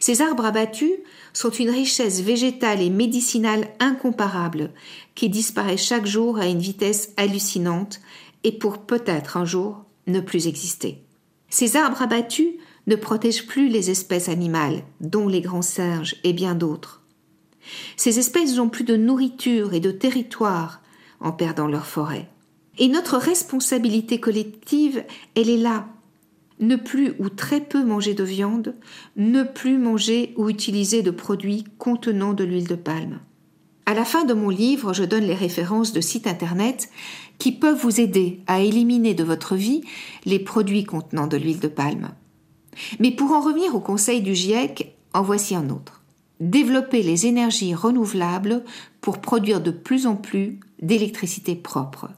Ces 0.00 0.22
arbres 0.22 0.44
abattus 0.44 0.90
sont 1.32 1.50
une 1.50 1.70
richesse 1.70 2.20
végétale 2.20 2.82
et 2.82 2.90
médicinale 2.90 3.68
incomparable 3.78 4.70
qui 5.14 5.28
disparaît 5.28 5.76
chaque 5.76 6.06
jour 6.06 6.38
à 6.38 6.46
une 6.46 6.58
vitesse 6.58 7.12
hallucinante 7.16 8.00
et 8.44 8.52
pour 8.52 8.78
peut-être 8.78 9.36
un 9.36 9.44
jour 9.44 9.84
ne 10.06 10.20
plus 10.20 10.46
exister. 10.46 11.04
Ces 11.48 11.76
arbres 11.76 12.02
abattus 12.02 12.54
ne 12.86 12.96
protègent 12.96 13.46
plus 13.46 13.68
les 13.68 13.90
espèces 13.90 14.28
animales, 14.28 14.82
dont 15.00 15.28
les 15.28 15.40
grands 15.40 15.62
singes 15.62 16.16
et 16.24 16.32
bien 16.32 16.54
d'autres. 16.54 17.02
Ces 17.96 18.18
espèces 18.18 18.56
n'ont 18.56 18.68
plus 18.68 18.84
de 18.84 18.96
nourriture 18.96 19.74
et 19.74 19.80
de 19.80 19.90
territoire 19.90 20.82
en 21.20 21.32
perdant 21.32 21.66
leur 21.66 21.86
forêt. 21.86 22.28
Et 22.78 22.88
notre 22.88 23.18
responsabilité 23.18 24.20
collective, 24.20 25.04
elle 25.34 25.50
est 25.50 25.58
là, 25.58 25.86
ne 26.60 26.76
plus 26.76 27.14
ou 27.18 27.28
très 27.28 27.60
peu 27.60 27.84
manger 27.84 28.14
de 28.14 28.24
viande, 28.24 28.74
ne 29.16 29.42
plus 29.42 29.78
manger 29.78 30.34
ou 30.36 30.48
utiliser 30.48 31.02
de 31.02 31.10
produits 31.10 31.64
contenant 31.78 32.32
de 32.32 32.44
l'huile 32.44 32.68
de 32.68 32.74
palme. 32.74 33.20
À 33.90 33.94
la 33.94 34.04
fin 34.04 34.24
de 34.24 34.34
mon 34.34 34.50
livre, 34.50 34.92
je 34.92 35.02
donne 35.02 35.24
les 35.24 35.34
références 35.34 35.92
de 35.92 36.00
sites 36.00 36.28
internet 36.28 36.90
qui 37.38 37.50
peuvent 37.50 37.80
vous 37.80 38.00
aider 38.00 38.38
à 38.46 38.60
éliminer 38.60 39.14
de 39.14 39.24
votre 39.24 39.56
vie 39.56 39.82
les 40.24 40.38
produits 40.38 40.84
contenant 40.84 41.26
de 41.26 41.36
l'huile 41.36 41.58
de 41.58 41.66
palme. 41.66 42.10
Mais 43.00 43.10
pour 43.10 43.32
en 43.32 43.40
revenir 43.40 43.74
au 43.74 43.80
conseil 43.80 44.22
du 44.22 44.32
GIEC, 44.32 44.94
en 45.12 45.22
voici 45.22 45.56
un 45.56 45.70
autre. 45.70 46.04
Développer 46.38 47.02
les 47.02 47.26
énergies 47.26 47.74
renouvelables 47.74 48.62
pour 49.00 49.20
produire 49.20 49.60
de 49.60 49.72
plus 49.72 50.06
en 50.06 50.14
plus 50.14 50.60
d'électricité 50.80 51.56
propre. 51.56 52.10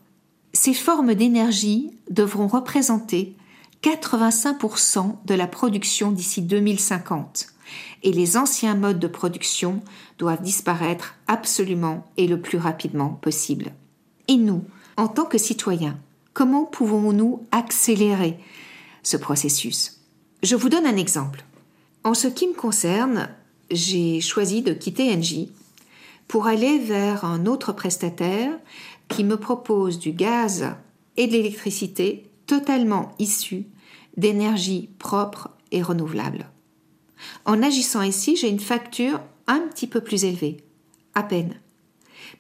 Ces 0.53 0.75
formes 0.75 1.15
d'énergie 1.15 1.93
devront 2.11 2.49
représenter 2.49 3.35
85% 3.83 5.25
de 5.25 5.35
la 5.35 5.47
production 5.47 6.13
d'ici 6.13 6.43
2050 6.43 7.47
et 8.03 8.13
les 8.13 8.37
anciens 8.37 8.75
modes 8.75 8.99
de 8.99 9.07
production 9.07 9.83
doivent 10.19 10.43
disparaître 10.43 11.15
absolument 11.27 12.07
et 12.17 12.27
le 12.27 12.41
plus 12.41 12.59
rapidement 12.59 13.11
possible. 13.11 13.73
Et 14.29 14.37
nous, 14.37 14.65
en 14.97 15.09
tant 15.09 15.25
que 15.25 15.39
citoyens, 15.39 15.99
comment 16.33 16.65
pouvons-nous 16.65 17.45
accélérer 17.51 18.39
ce 19.03 19.17
processus? 19.17 20.01
Je 20.43 20.57
vous 20.57 20.69
donne 20.69 20.87
un 20.87 20.97
exemple. 20.97 21.45
En 22.05 22.15
ce 22.15 22.29
qui 22.29 22.49
me 22.49 22.55
concerne, 22.55 23.29
j'ai 23.71 24.21
choisi 24.21 24.63
de 24.63 24.73
quitter 24.73 25.13
Engie 25.15 25.53
pour 26.29 26.47
aller 26.47 26.79
vers 26.79 27.25
un 27.25 27.47
autre 27.47 27.73
prestataire 27.73 28.53
qui 29.09 29.25
me 29.25 29.37
propose 29.37 29.99
du 29.99 30.13
gaz 30.13 30.75
et 31.17 31.27
de 31.27 31.33
l'électricité 31.33 32.31
totalement 32.47 33.13
issus 33.19 33.67
d'énergie 34.17 34.91
propre 34.99 35.51
et 35.71 35.83
renouvelable. 35.83 36.51
En 37.45 37.63
agissant 37.63 38.03
ici, 38.03 38.37
j'ai 38.37 38.49
une 38.49 38.61
facture 38.61 39.21
un 39.47 39.61
petit 39.61 39.87
peu 39.87 40.01
plus 40.01 40.25
élevée, 40.25 40.59
à 41.15 41.23
peine. 41.23 41.55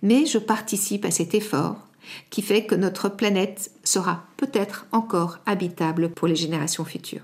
Mais 0.02 0.26
je 0.26 0.38
participe 0.38 1.04
à 1.04 1.10
cet 1.10 1.34
effort 1.34 1.88
qui 2.30 2.42
fait 2.42 2.66
que 2.66 2.74
notre 2.74 3.08
planète 3.08 3.70
sera 3.84 4.24
peut-être 4.36 4.86
encore 4.92 5.38
habitable 5.46 6.10
pour 6.10 6.26
les 6.28 6.36
générations 6.36 6.84
futures. 6.84 7.22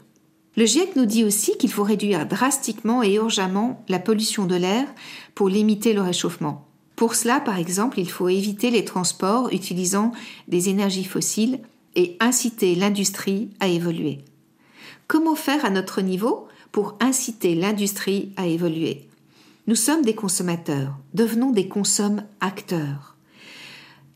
Le 0.57 0.67
GIEC 0.67 0.97
nous 0.97 1.07
dit 1.07 1.25
aussi 1.25 1.57
qu'il 1.57 1.71
faut 1.71 1.85
réduire 1.85 2.27
drastiquement 2.27 3.03
et 3.03 3.15
urgemment 3.15 3.85
la 3.89 3.99
pollution 3.99 4.45
de 4.45 4.57
l'air 4.57 4.87
pour 5.35 5.49
limiter 5.49 5.93
le 5.93 6.01
réchauffement. 6.01 6.67
Pour 6.97 7.15
cela, 7.15 7.39
par 7.39 7.59
exemple, 7.59 8.01
il 8.01 8.11
faut 8.11 8.29
éviter 8.29 8.71
les 8.71 8.85
transports 8.85 9.51
utilisant 9.53 10.11
des 10.49 10.69
énergies 10.69 11.05
fossiles 11.05 11.61
et 11.95 12.17
inciter 12.19 12.75
l'industrie 12.75 13.51
à 13.61 13.69
évoluer. 13.69 14.19
Comment 15.07 15.37
faire 15.37 15.65
à 15.65 15.71
notre 15.71 16.01
niveau? 16.01 16.49
Pour 16.73 16.97
inciter 17.01 17.55
l'industrie 17.55 18.33
à 18.37 18.47
évoluer 18.47 19.09
Nous 19.67 19.75
sommes 19.75 20.03
des 20.03 20.15
consommateurs, 20.15 20.97
devenons 21.15 21.51
des 21.51 21.69
consommes-acteurs. 21.69 23.17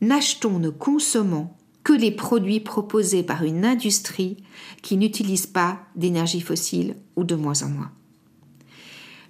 N'achetons, 0.01 0.59
ne 0.59 0.69
consommons 0.69 1.49
que 1.83 1.93
les 1.93 2.11
produits 2.11 2.59
proposés 2.59 3.23
par 3.23 3.43
une 3.43 3.65
industrie 3.65 4.37
qui 4.81 4.97
n'utilise 4.97 5.47
pas 5.47 5.79
d'énergie 5.95 6.41
fossile 6.41 6.95
ou 7.15 7.23
de 7.23 7.35
moins 7.35 7.61
en 7.63 7.69
moins. 7.69 7.91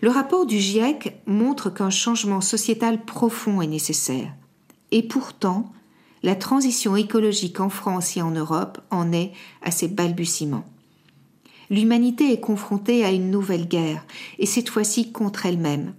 Le 0.01 0.09
rapport 0.09 0.45
du 0.45 0.59
GIEC 0.59 1.21
montre 1.25 1.69
qu'un 1.69 1.89
changement 1.89 2.41
sociétal 2.41 3.05
profond 3.05 3.61
est 3.61 3.67
nécessaire. 3.67 4.33
Et 4.91 5.01
pourtant, 5.01 5.71
la 6.23 6.35
transition 6.35 6.95
écologique 6.95 7.59
en 7.59 7.69
France 7.69 8.17
et 8.17 8.21
en 8.21 8.31
Europe 8.31 8.79
en 8.91 9.11
est 9.11 9.31
à 9.61 9.71
ses 9.71 9.87
balbutiements. 9.87 10.65
L'humanité 11.73 12.31
est 12.31 12.39
confrontée 12.39 13.03
à 13.03 13.09
une 13.09 13.31
nouvelle 13.31 13.67
guerre, 13.67 14.05
et 14.37 14.45
cette 14.45 14.69
fois-ci 14.69 15.11
contre 15.11 15.47
elle-même. 15.47 15.95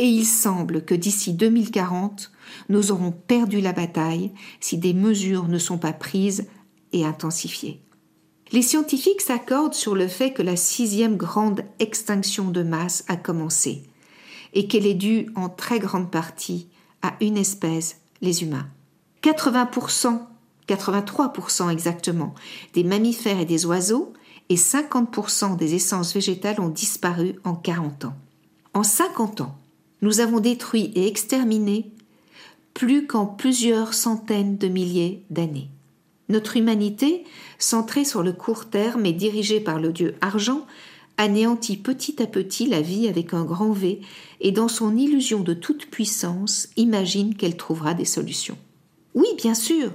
Et 0.00 0.06
il 0.06 0.24
semble 0.24 0.84
que 0.84 0.96
d'ici 0.96 1.34
2040, 1.34 2.32
nous 2.68 2.90
aurons 2.90 3.12
perdu 3.12 3.60
la 3.60 3.72
bataille 3.72 4.32
si 4.58 4.78
des 4.78 4.92
mesures 4.92 5.46
ne 5.46 5.58
sont 5.58 5.78
pas 5.78 5.92
prises 5.92 6.48
et 6.92 7.04
intensifiées. 7.04 7.80
Les 8.50 8.62
scientifiques 8.62 9.20
s'accordent 9.20 9.74
sur 9.74 9.94
le 9.94 10.08
fait 10.08 10.32
que 10.32 10.42
la 10.42 10.56
sixième 10.56 11.16
grande 11.16 11.62
extinction 11.78 12.50
de 12.50 12.64
masse 12.64 13.04
a 13.06 13.14
commencé 13.14 13.84
et 14.52 14.66
qu'elle 14.66 14.86
est 14.86 14.94
due 14.94 15.28
en 15.36 15.48
très 15.48 15.78
grande 15.78 16.10
partie 16.10 16.66
à 17.02 17.14
une 17.20 17.36
espèce, 17.36 18.00
les 18.20 18.42
humains. 18.42 18.66
80%, 19.22 20.22
83% 20.66 21.70
exactement, 21.70 22.34
des 22.74 22.82
mammifères 22.82 23.38
et 23.38 23.44
des 23.44 23.64
oiseaux 23.64 24.12
et 24.48 24.56
50% 24.56 25.56
des 25.56 25.74
essences 25.74 26.14
végétales 26.14 26.60
ont 26.60 26.68
disparu 26.68 27.36
en 27.44 27.54
40 27.54 28.06
ans. 28.06 28.16
En 28.74 28.82
50 28.82 29.42
ans, 29.42 29.56
nous 30.00 30.20
avons 30.20 30.40
détruit 30.40 30.92
et 30.94 31.06
exterminé 31.06 31.90
plus 32.74 33.06
qu'en 33.06 33.26
plusieurs 33.26 33.94
centaines 33.94 34.56
de 34.56 34.68
milliers 34.68 35.22
d'années. 35.30 35.68
Notre 36.28 36.56
humanité, 36.56 37.24
centrée 37.58 38.04
sur 38.04 38.22
le 38.22 38.32
court 38.32 38.66
terme 38.66 39.04
et 39.06 39.12
dirigée 39.12 39.60
par 39.60 39.78
le 39.78 39.92
dieu 39.92 40.14
argent, 40.20 40.66
anéantit 41.18 41.76
petit 41.76 42.22
à 42.22 42.26
petit 42.26 42.66
la 42.66 42.80
vie 42.80 43.06
avec 43.08 43.34
un 43.34 43.44
grand 43.44 43.72
V 43.72 44.00
et 44.40 44.50
dans 44.50 44.68
son 44.68 44.96
illusion 44.96 45.40
de 45.40 45.54
toute 45.54 45.86
puissance 45.86 46.68
imagine 46.76 47.34
qu'elle 47.34 47.56
trouvera 47.56 47.94
des 47.94 48.06
solutions. 48.06 48.56
Oui, 49.14 49.26
bien 49.36 49.54
sûr, 49.54 49.92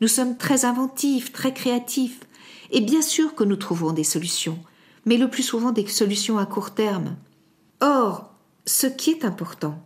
nous 0.00 0.08
sommes 0.08 0.36
très 0.36 0.64
inventifs, 0.64 1.32
très 1.32 1.52
créatifs, 1.52 2.20
et 2.70 2.80
bien 2.80 3.02
sûr 3.02 3.34
que 3.34 3.44
nous 3.44 3.56
trouvons 3.56 3.92
des 3.92 4.04
solutions, 4.04 4.58
mais 5.04 5.16
le 5.16 5.28
plus 5.28 5.42
souvent 5.42 5.72
des 5.72 5.86
solutions 5.86 6.38
à 6.38 6.46
court 6.46 6.72
terme. 6.72 7.16
Or, 7.80 8.32
ce 8.66 8.86
qui 8.86 9.10
est 9.10 9.24
important, 9.24 9.78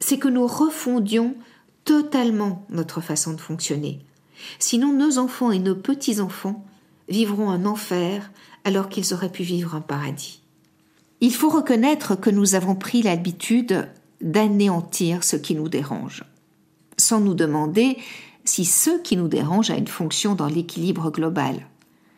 c'est 0.00 0.18
que 0.18 0.28
nous 0.28 0.46
refondions 0.46 1.34
totalement 1.84 2.64
notre 2.70 3.00
façon 3.00 3.32
de 3.34 3.40
fonctionner. 3.40 4.00
Sinon, 4.58 4.92
nos 4.92 5.18
enfants 5.18 5.50
et 5.50 5.58
nos 5.58 5.74
petits-enfants 5.74 6.64
vivront 7.08 7.50
un 7.50 7.66
enfer 7.66 8.30
alors 8.64 8.88
qu'ils 8.88 9.12
auraient 9.12 9.32
pu 9.32 9.42
vivre 9.42 9.74
un 9.74 9.80
paradis. 9.80 10.42
Il 11.20 11.32
faut 11.32 11.50
reconnaître 11.50 12.16
que 12.16 12.30
nous 12.30 12.54
avons 12.54 12.74
pris 12.74 13.02
l'habitude 13.02 13.88
d'anéantir 14.20 15.22
ce 15.24 15.36
qui 15.36 15.54
nous 15.54 15.68
dérange, 15.68 16.24
sans 16.96 17.20
nous 17.20 17.34
demander 17.34 17.98
si 18.44 18.64
ce 18.64 18.98
qui 19.00 19.16
nous 19.16 19.28
dérange 19.28 19.70
a 19.70 19.76
une 19.76 19.86
fonction 19.86 20.34
dans 20.34 20.48
l'équilibre 20.48 21.10
global. 21.10 21.66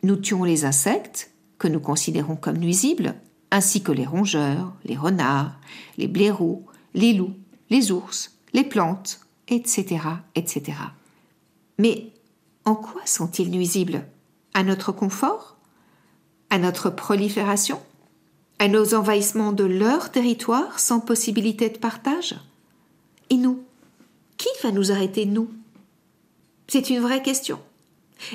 Nous 0.06 0.14
tuons 0.14 0.44
les 0.44 0.64
insectes, 0.64 1.32
que 1.58 1.66
nous 1.66 1.80
considérons 1.80 2.36
comme 2.36 2.58
nuisibles, 2.58 3.16
ainsi 3.50 3.82
que 3.82 3.90
les 3.90 4.06
rongeurs, 4.06 4.72
les 4.84 4.96
renards, 4.96 5.58
les 5.98 6.06
blaireaux, 6.06 6.64
les 6.94 7.12
loups, 7.12 7.34
les 7.70 7.90
ours, 7.90 8.38
les 8.52 8.62
plantes, 8.62 9.18
etc., 9.48 9.98
etc. 10.36 10.78
Mais 11.80 12.12
en 12.64 12.76
quoi 12.76 13.04
sont-ils 13.04 13.50
nuisibles? 13.50 14.06
À 14.54 14.62
notre 14.62 14.92
confort? 14.92 15.56
À 16.50 16.58
notre 16.58 16.88
prolifération? 16.88 17.80
À 18.60 18.68
nos 18.68 18.94
envahissements 18.94 19.52
de 19.52 19.64
leur 19.64 20.12
territoire 20.12 20.78
sans 20.78 21.00
possibilité 21.00 21.68
de 21.68 21.78
partage? 21.78 22.36
Et 23.28 23.36
nous? 23.36 23.60
Qui 24.36 24.50
va 24.62 24.70
nous 24.70 24.92
arrêter, 24.92 25.26
nous? 25.26 25.50
C'est 26.68 26.90
une 26.90 27.00
vraie 27.00 27.22
question. 27.22 27.58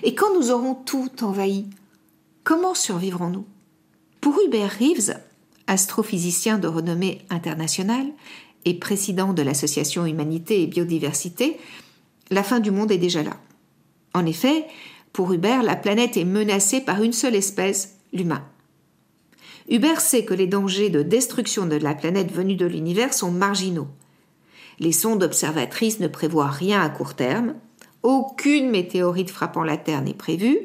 Et 0.03 0.15
quand 0.15 0.33
nous 0.37 0.51
aurons 0.51 0.75
tout 0.75 1.09
envahi, 1.23 1.65
comment 2.43 2.75
survivrons-nous? 2.75 3.45
Pour 4.19 4.39
Hubert 4.45 4.77
Reeves, 4.79 5.17
astrophysicien 5.67 6.57
de 6.57 6.67
renommée 6.67 7.21
internationale 7.29 8.07
et 8.65 8.75
président 8.75 9.33
de 9.33 9.41
l'association 9.41 10.05
Humanité 10.05 10.61
et 10.61 10.67
Biodiversité, 10.67 11.57
la 12.29 12.43
fin 12.43 12.59
du 12.59 12.71
monde 12.71 12.91
est 12.91 12.97
déjà 12.97 13.23
là. 13.23 13.37
En 14.13 14.25
effet, 14.25 14.65
pour 15.13 15.33
Hubert, 15.33 15.63
la 15.63 15.75
planète 15.75 16.17
est 16.17 16.25
menacée 16.25 16.81
par 16.81 17.01
une 17.01 17.13
seule 17.13 17.35
espèce, 17.35 17.95
l'humain. 18.13 18.45
Hubert 19.69 20.01
sait 20.01 20.25
que 20.25 20.33
les 20.33 20.47
dangers 20.47 20.89
de 20.89 21.01
destruction 21.01 21.65
de 21.65 21.75
la 21.75 21.95
planète 21.95 22.31
venus 22.31 22.57
de 22.57 22.65
l'univers 22.65 23.13
sont 23.13 23.31
marginaux. 23.31 23.87
Les 24.79 24.91
sondes 24.91 25.23
observatrices 25.23 25.99
ne 25.99 26.07
prévoient 26.07 26.49
rien 26.49 26.81
à 26.81 26.89
court 26.89 27.13
terme, 27.13 27.55
aucune 28.03 28.69
météorite 28.69 29.29
frappant 29.29 29.63
la 29.63 29.77
Terre 29.77 30.01
n'est 30.01 30.13
prévue, 30.13 30.59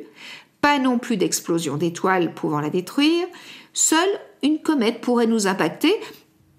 pas 0.60 0.78
non 0.78 0.98
plus 0.98 1.16
d'explosion 1.16 1.76
d'étoiles 1.76 2.34
pouvant 2.34 2.60
la 2.60 2.70
détruire, 2.70 3.26
seule 3.72 4.08
une 4.42 4.60
comète 4.60 5.00
pourrait 5.00 5.26
nous 5.26 5.46
impacter, 5.46 5.94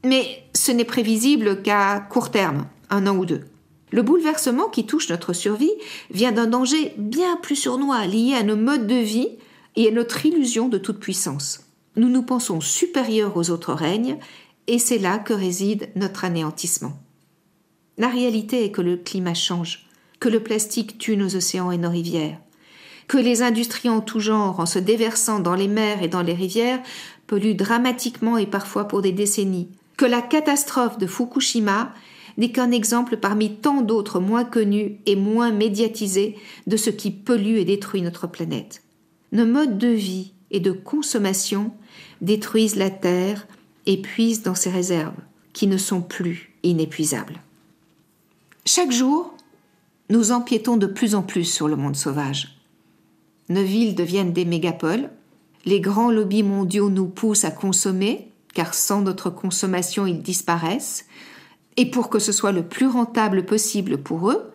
mais 0.04 0.44
ce 0.54 0.72
n'est 0.72 0.86
prévisible 0.86 1.62
qu'à 1.62 2.00
court 2.00 2.32
terme, 2.32 2.68
un 2.90 3.08
an 3.08 3.18
ou 3.18 3.26
deux. 3.26 3.46
Le 3.92 4.02
bouleversement 4.02 4.70
qui 4.70 4.86
touche 4.86 5.10
notre 5.10 5.34
survie 5.34 5.72
vient 6.12 6.32
d'un 6.32 6.48
danger 6.48 6.94
bien 6.98 7.38
plus 7.38 7.56
sournois 7.56 8.06
lié 8.06 8.34
à 8.34 8.44
nos 8.44 8.58
modes 8.58 8.88
de 8.88 8.96
vie 8.96 9.30
et 9.76 9.88
à 9.88 9.92
notre 9.92 10.26
illusion 10.26 10.68
de 10.68 10.78
toute 10.78 11.00
puissance. 11.00 11.62
Nous 11.96 12.10
nous 12.10 12.24
pensons 12.24 12.62
supérieurs 12.62 13.38
aux 13.38 13.50
autres 13.50 13.74
règnes 13.74 14.18
et 14.68 14.80
c'est 14.80 14.98
là 14.98 15.18
que 15.18 15.34
réside 15.34 15.90
notre 15.96 16.26
anéantissement. 16.26 16.94
La 17.98 18.10
réalité 18.10 18.66
est 18.66 18.72
que 18.72 18.82
le 18.82 18.98
climat 18.98 19.34
change 19.34 19.87
que 20.20 20.30
le 20.30 20.42
plastique 20.42 20.98
tue 20.98 21.18
nos 21.18 21.36
océans 21.36 21.72
et 21.72 21.78
nos 21.78 21.90
rivières, 21.90 22.40
que 23.08 23.18
les 23.18 23.42
industries 23.42 23.90
en 23.90 24.02
tout 24.02 24.20
genre, 24.20 24.60
en 24.60 24.66
se 24.66 24.80
déversant 24.80 25.40
dans 25.40 25.56
les 25.56 25.68
mers 25.68 26.04
et 26.04 26.08
dans 26.08 26.22
les 26.22 26.34
rivières, 26.34 26.82
polluent 27.28 27.56
dramatiquement 27.56 28.38
et 28.38 28.46
parfois 28.46 28.88
pour 28.88 29.02
des 29.02 29.12
décennies, 29.12 29.70
que 29.98 30.06
la 30.06 30.22
catastrophe 30.22 30.98
de 30.98 31.08
Fukushima 31.08 31.94
n'est 32.38 32.52
qu'un 32.52 32.72
exemple 32.72 33.18
parmi 33.18 33.56
tant 33.56 33.82
d'autres 33.82 34.20
moins 34.20 34.46
connus 34.46 34.98
et 35.06 35.16
moins 35.16 35.52
médiatisés 35.52 36.38
de 36.68 36.78
ce 36.78 36.90
qui 36.90 37.12
pollue 37.12 37.58
et 37.58 37.66
détruit 37.66 38.02
notre 38.02 38.28
planète. 38.28 38.84
Nos 39.32 39.46
modes 39.46 39.78
de 39.78 39.88
vie 39.88 40.34
et 40.52 40.60
de 40.60 40.72
consommation 40.72 41.72
détruisent 42.22 42.76
la 42.76 42.90
Terre 42.90 43.48
et 43.86 43.98
puisent 43.98 44.44
dans 44.44 44.56
ses 44.56 44.70
réserves, 44.70 45.16
qui 45.54 45.68
ne 45.68 45.78
sont 45.78 46.02
plus 46.02 46.52
inépuisables. 46.64 47.42
Chaque 48.66 48.92
jour, 48.92 49.34
nous 50.10 50.32
empiétons 50.32 50.78
de 50.78 50.88
plus 50.88 51.16
en 51.16 51.22
plus 51.22 51.44
sur 51.44 51.68
le 51.68 51.76
monde 51.76 51.96
sauvage. 51.96 52.60
Nos 53.50 53.64
villes 53.64 53.96
deviennent 53.96 54.34
des 54.34 54.46
mégapoles, 54.46 55.10
les 55.66 55.82
grands 55.82 56.12
lobbies 56.12 56.44
mondiaux 56.44 56.90
nous 56.90 57.08
poussent 57.08 57.46
à 57.46 57.52
consommer, 57.52 58.32
car 58.54 58.74
sans 58.74 59.02
notre 59.02 59.30
consommation 59.30 60.06
ils 60.06 60.22
disparaissent, 60.22 61.06
et 61.76 61.90
pour 61.90 62.10
que 62.10 62.20
ce 62.20 62.32
soit 62.32 62.52
le 62.52 62.64
plus 62.64 62.88
rentable 62.88 63.46
possible 63.46 63.98
pour 63.98 64.32
eux, 64.32 64.52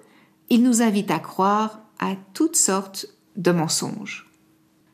ils 0.48 0.62
nous 0.62 0.82
invitent 0.82 1.10
à 1.10 1.18
croire 1.18 1.80
à 1.98 2.14
toutes 2.34 2.56
sortes 2.56 3.06
de 3.36 3.52
mensonges. 3.52 4.28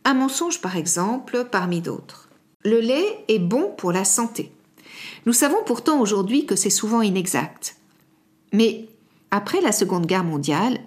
Un 0.05 0.15
mensonge 0.15 0.61
par 0.61 0.77
exemple 0.77 1.47
parmi 1.51 1.81
d'autres. 1.81 2.29
Le 2.65 2.81
lait 2.81 3.25
est 3.29 3.39
bon 3.39 3.73
pour 3.77 3.93
la 3.93 4.05
santé. 4.05 4.53
Nous 5.27 5.33
savons 5.33 5.63
pourtant 5.65 6.01
aujourd'hui 6.01 6.47
que 6.47 6.57
c'est 6.57 6.71
souvent 6.71 7.03
inexact. 7.03 7.77
Mais 8.53 8.88
après 9.31 9.61
la 9.61 9.73
Seconde 9.73 10.07
Guerre 10.07 10.25
mondiale 10.25 10.79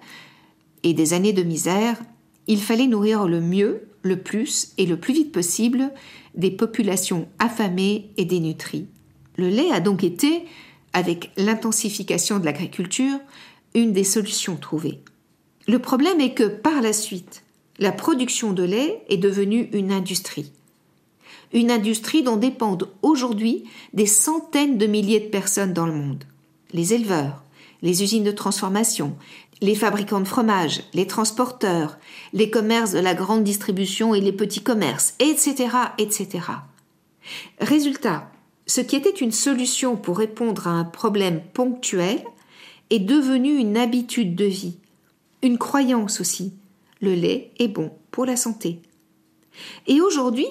et 0.82 0.94
des 0.94 1.14
années 1.14 1.32
de 1.32 1.42
misère, 1.42 2.00
il 2.46 2.60
fallait 2.60 2.86
nourrir 2.86 3.26
le 3.28 3.40
mieux, 3.40 3.88
le 4.02 4.20
plus 4.20 4.72
et 4.78 4.86
le 4.86 4.98
plus 4.98 5.14
vite 5.14 5.32
possible 5.32 5.92
des 6.34 6.50
populations 6.50 7.28
affamées 7.38 8.10
et 8.16 8.24
dénutries. 8.24 8.86
Le 9.36 9.48
lait 9.48 9.70
a 9.70 9.80
donc 9.80 10.02
été, 10.02 10.44
avec 10.92 11.30
l'intensification 11.36 12.38
de 12.38 12.44
l'agriculture, 12.44 13.18
une 13.74 13.92
des 13.92 14.04
solutions 14.04 14.56
trouvées. 14.56 15.00
Le 15.68 15.78
problème 15.78 16.20
est 16.20 16.34
que 16.34 16.48
par 16.48 16.82
la 16.82 16.92
suite, 16.92 17.44
la 17.78 17.92
production 17.92 18.52
de 18.52 18.62
lait 18.62 19.02
est 19.08 19.16
devenue 19.16 19.68
une 19.72 19.92
industrie. 19.92 20.52
Une 21.52 21.70
industrie 21.70 22.22
dont 22.22 22.36
dépendent 22.36 22.90
aujourd'hui 23.02 23.64
des 23.92 24.06
centaines 24.06 24.78
de 24.78 24.86
milliers 24.86 25.20
de 25.20 25.28
personnes 25.28 25.72
dans 25.72 25.86
le 25.86 25.92
monde. 25.92 26.24
Les 26.72 26.94
éleveurs, 26.94 27.41
les 27.82 28.02
usines 28.02 28.24
de 28.24 28.30
transformation, 28.30 29.16
les 29.60 29.74
fabricants 29.74 30.20
de 30.20 30.28
fromage, 30.28 30.82
les 30.94 31.06
transporteurs, 31.06 31.98
les 32.32 32.50
commerces 32.50 32.92
de 32.92 32.98
la 32.98 33.14
grande 33.14 33.44
distribution 33.44 34.14
et 34.14 34.20
les 34.20 34.32
petits 34.32 34.62
commerces, 34.62 35.14
etc., 35.18 35.68
etc. 35.98 36.40
Résultat, 37.60 38.30
ce 38.66 38.80
qui 38.80 38.96
était 38.96 39.10
une 39.10 39.32
solution 39.32 39.96
pour 39.96 40.18
répondre 40.18 40.66
à 40.66 40.70
un 40.70 40.84
problème 40.84 41.42
ponctuel 41.52 42.22
est 42.90 42.98
devenu 42.98 43.56
une 43.56 43.76
habitude 43.76 44.34
de 44.34 44.44
vie, 44.44 44.76
une 45.42 45.58
croyance 45.58 46.20
aussi. 46.20 46.52
Le 47.00 47.14
lait 47.14 47.50
est 47.58 47.68
bon 47.68 47.90
pour 48.10 48.26
la 48.26 48.36
santé. 48.36 48.80
Et 49.86 50.00
aujourd'hui, 50.00 50.46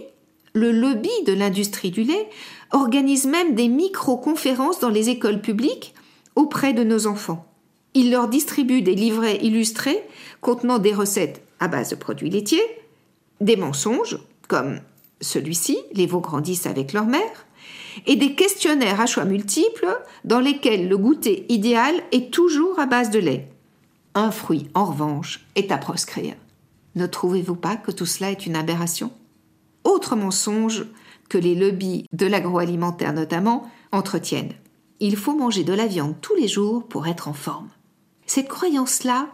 le 0.54 0.72
lobby 0.72 1.10
de 1.26 1.34
l'industrie 1.34 1.92
du 1.92 2.04
lait 2.04 2.30
organise 2.72 3.26
même 3.26 3.56
des 3.56 3.68
micro-conférences 3.68 4.80
dans 4.80 4.90
les 4.90 5.10
écoles 5.10 5.42
publiques 5.42 5.94
auprès 6.36 6.74
de 6.74 6.84
nos 6.84 7.08
enfants. 7.08 7.46
Il 7.94 8.12
leur 8.12 8.28
distribue 8.28 8.82
des 8.82 8.96
livrets 8.96 9.38
illustrés 9.44 10.02
contenant 10.40 10.80
des 10.80 10.94
recettes 10.94 11.42
à 11.60 11.68
base 11.68 11.90
de 11.90 11.96
produits 11.96 12.30
laitiers, 12.30 12.64
des 13.42 13.56
mensonges, 13.56 14.20
comme 14.48 14.80
celui-ci, 15.20 15.78
les 15.94 16.08
veaux 16.08 16.22
grandissent 16.22 16.66
avec 16.66 16.94
leur 16.94 17.06
mère, 17.06 17.46
et 18.08 18.16
des 18.16 18.36
questionnaires 18.36 19.02
à 19.02 19.06
choix 19.06 19.26
multiples 19.26 20.00
dans 20.24 20.40
lesquels 20.40 20.88
le 20.88 20.98
goûter 20.98 21.46
idéal 21.50 21.96
est 22.12 22.34
toujours 22.34 22.80
à 22.80 22.86
base 22.86 23.10
de 23.10 23.20
lait. 23.20 23.50
Un 24.16 24.32
fruit, 24.32 24.68
en 24.74 24.86
revanche, 24.86 25.46
est 25.56 25.72
à 25.72 25.78
proscrire. 25.78 26.36
Ne 26.96 27.06
trouvez-vous 27.06 27.56
pas 27.56 27.76
que 27.76 27.92
tout 27.92 28.06
cela 28.06 28.32
est 28.32 28.46
une 28.46 28.56
aberration? 28.56 29.12
Autre 29.84 30.16
mensonge 30.16 30.86
que 31.30 31.38
les 31.38 31.56
lobbies 31.56 32.06
de 32.12 32.26
l'agroalimentaire 32.26 33.14
notamment 33.14 33.70
entretiennent. 33.92 34.54
Il 35.04 35.18
faut 35.18 35.36
manger 35.36 35.64
de 35.64 35.74
la 35.74 35.88
viande 35.88 36.14
tous 36.22 36.36
les 36.36 36.48
jours 36.48 36.88
pour 36.88 37.08
être 37.08 37.28
en 37.28 37.34
forme. 37.34 37.70
Cette 38.28 38.48
croyance-là 38.48 39.30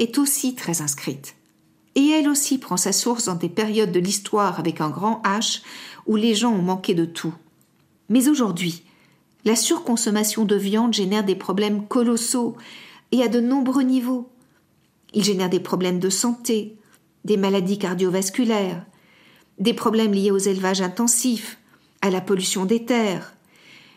est 0.00 0.18
aussi 0.18 0.56
très 0.56 0.82
inscrite. 0.82 1.36
Et 1.94 2.08
elle 2.08 2.28
aussi 2.28 2.58
prend 2.58 2.76
sa 2.76 2.90
source 2.90 3.26
dans 3.26 3.36
des 3.36 3.48
périodes 3.48 3.92
de 3.92 4.00
l'histoire 4.00 4.58
avec 4.58 4.80
un 4.80 4.90
grand 4.90 5.22
H 5.22 5.62
où 6.06 6.16
les 6.16 6.34
gens 6.34 6.52
ont 6.52 6.62
manqué 6.62 6.94
de 6.94 7.04
tout. 7.04 7.32
Mais 8.08 8.28
aujourd'hui, 8.28 8.82
la 9.44 9.54
surconsommation 9.54 10.44
de 10.44 10.56
viande 10.56 10.92
génère 10.92 11.22
des 11.22 11.36
problèmes 11.36 11.86
colossaux 11.86 12.56
et 13.12 13.22
à 13.22 13.28
de 13.28 13.38
nombreux 13.38 13.84
niveaux. 13.84 14.28
Il 15.12 15.22
génère 15.22 15.48
des 15.48 15.60
problèmes 15.60 16.00
de 16.00 16.10
santé, 16.10 16.76
des 17.24 17.36
maladies 17.36 17.78
cardiovasculaires, 17.78 18.84
des 19.60 19.74
problèmes 19.74 20.12
liés 20.12 20.32
aux 20.32 20.38
élevages 20.38 20.82
intensifs, 20.82 21.58
à 22.02 22.10
la 22.10 22.20
pollution 22.20 22.64
des 22.64 22.84
terres, 22.84 23.33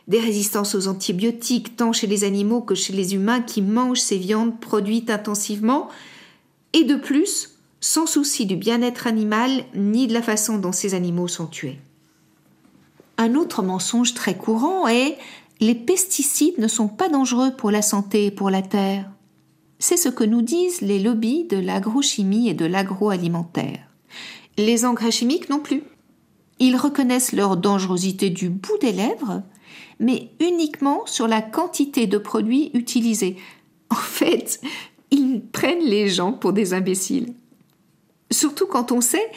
des 0.08 0.20
résistances 0.20 0.76
aux 0.76 0.88
antibiotiques 0.88 1.76
tant 1.76 1.92
chez 1.92 2.08
les 2.08 2.24
animaux 2.24 2.62
que 2.62 2.76
chez 2.76 2.94
les 2.94 3.14
humains 3.14 3.42
qui 3.42 3.62
mangent 3.62 4.00
ces 4.00 4.18
viandes 4.18 4.60
produites 4.60 5.10
intensivement, 5.10 5.90
et 6.74 6.84
de 6.84 6.96
plus, 6.96 7.58
sans 7.80 8.06
souci 8.06 8.46
du 8.46 8.56
bien-être 8.56 9.08
animal 9.08 9.66
ni 9.76 10.08
de 10.08 10.14
la 10.14 10.22
façon 10.22 10.58
dont 10.58 10.72
ces 10.72 10.94
animaux 10.94 11.28
sont 11.28 11.48
tués. 11.48 11.80
Un 13.18 13.36
autre 13.36 13.64
mensonge 13.64 14.14
très 14.14 14.38
courant 14.38 14.88
est 14.88 15.18
les 15.60 15.76
pesticides 15.76 16.60
ne 16.60 16.68
sont 16.68 16.88
pas 16.88 17.10
dangereux 17.10 17.52
pour 17.58 17.72
la 17.72 17.82
santé 17.82 18.28
et 18.28 18.32
pour 18.32 18.50
la 18.50 18.62
terre. 18.62 19.10
C'est 19.80 19.98
ce 19.98 20.10
que 20.10 20.24
nous 20.24 20.42
disent 20.42 20.82
les 20.82 21.00
lobbies 21.00 21.46
de 21.46 21.58
l'agrochimie 21.58 22.50
et 22.50 22.54
de 22.54 22.66
l'agroalimentaire. 22.66 23.80
Les 24.58 24.86
engrais 24.86 25.12
chimiques 25.12 25.50
non 25.50 25.60
plus. 25.60 25.84
Ils 26.60 26.76
reconnaissent 26.76 27.34
leur 27.34 27.58
dangerosité 27.58 28.30
du 28.30 28.50
bout 28.50 28.78
des 28.82 28.92
lèvres, 28.92 29.44
mais 30.00 30.30
uniquement 30.40 31.06
sur 31.06 31.28
la 31.28 31.42
quantité 31.42 32.08
de 32.08 32.18
produits 32.18 32.72
utilisés. 32.74 33.38
En 33.90 33.96
fait, 33.96 34.60
ils 35.12 35.42
prennent 35.42 35.86
les 35.86 36.10
gens 36.10 36.34
pour 36.34 36.52
des 36.52 36.74
imbéciles. 36.74 37.34
Surtout 38.30 38.68
quand 38.68 38.92
on 38.92 39.00
sait 39.00 39.32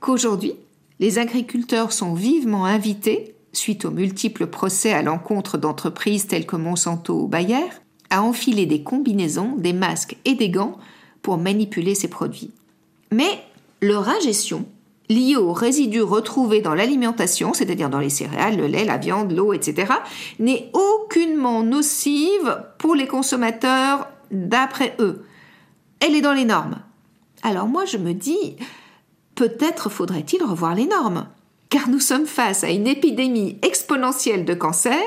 qu'aujourd'hui, 0.00 0.52
les 1.00 1.18
agriculteurs 1.18 1.90
sont 1.90 2.12
vivement 2.12 2.66
invités, 2.66 3.34
suite 3.54 3.86
aux 3.86 3.90
multiples 3.90 4.46
procès 4.46 4.92
à 4.92 5.02
l'encontre 5.02 5.56
d'entreprises 5.56 6.26
telles 6.26 6.44
que 6.44 6.56
Monsanto 6.56 7.18
ou 7.18 7.28
Bayer, 7.28 7.64
à 8.10 8.22
enfiler 8.22 8.66
des 8.66 8.82
combinaisons, 8.82 9.56
des 9.56 9.72
masques 9.72 10.16
et 10.26 10.34
des 10.34 10.50
gants 10.50 10.76
pour 11.22 11.38
manipuler 11.38 11.94
ces 11.94 12.08
produits. 12.08 12.50
Mais 13.10 13.42
leur 13.80 14.08
ingestion, 14.08 14.66
liée 15.08 15.36
aux 15.36 15.52
résidus 15.52 16.02
retrouvés 16.02 16.60
dans 16.60 16.74
l'alimentation, 16.74 17.52
c'est-à-dire 17.52 17.90
dans 17.90 17.98
les 17.98 18.10
céréales, 18.10 18.56
le 18.56 18.66
lait, 18.66 18.84
la 18.84 18.96
viande, 18.96 19.32
l'eau, 19.32 19.52
etc., 19.52 19.92
n'est 20.38 20.70
aucunement 20.72 21.62
nocive 21.62 22.64
pour 22.78 22.94
les 22.94 23.06
consommateurs 23.06 24.08
d'après 24.30 24.96
eux. 24.98 25.24
Elle 26.00 26.14
est 26.14 26.22
dans 26.22 26.32
les 26.32 26.44
normes. 26.44 26.78
Alors 27.42 27.68
moi 27.68 27.84
je 27.84 27.98
me 27.98 28.14
dis, 28.14 28.56
peut-être 29.34 29.90
faudrait-il 29.90 30.42
revoir 30.42 30.74
les 30.74 30.86
normes, 30.86 31.26
car 31.68 31.88
nous 31.88 32.00
sommes 32.00 32.26
face 32.26 32.64
à 32.64 32.70
une 32.70 32.86
épidémie 32.86 33.58
exponentielle 33.62 34.44
de 34.44 34.54
cancer, 34.54 35.02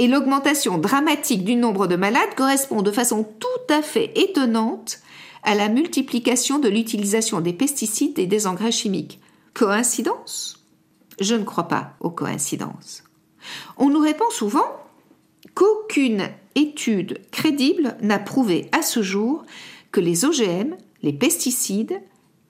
et 0.00 0.08
l'augmentation 0.08 0.78
dramatique 0.78 1.44
du 1.44 1.54
nombre 1.54 1.86
de 1.86 1.94
malades 1.94 2.34
correspond 2.36 2.82
de 2.82 2.90
façon 2.90 3.24
tout 3.38 3.72
à 3.72 3.80
fait 3.80 4.10
étonnante 4.16 4.98
à 5.44 5.54
la 5.54 5.68
multiplication 5.68 6.58
de 6.58 6.68
l'utilisation 6.68 7.40
des 7.40 7.52
pesticides 7.52 8.18
et 8.18 8.26
des 8.26 8.46
engrais 8.46 8.72
chimiques. 8.72 9.20
Coïncidence? 9.52 10.64
Je 11.20 11.34
ne 11.34 11.44
crois 11.44 11.68
pas 11.68 11.94
aux 12.00 12.10
coïncidences. 12.10 13.04
On 13.76 13.90
nous 13.90 14.00
répond 14.00 14.30
souvent 14.30 14.66
qu'aucune 15.54 16.28
étude 16.54 17.20
crédible 17.30 17.96
n'a 18.00 18.18
prouvé 18.18 18.68
à 18.72 18.82
ce 18.82 19.02
jour 19.02 19.44
que 19.92 20.00
les 20.00 20.24
OGM, 20.24 20.74
les 21.02 21.12
pesticides 21.12 22.00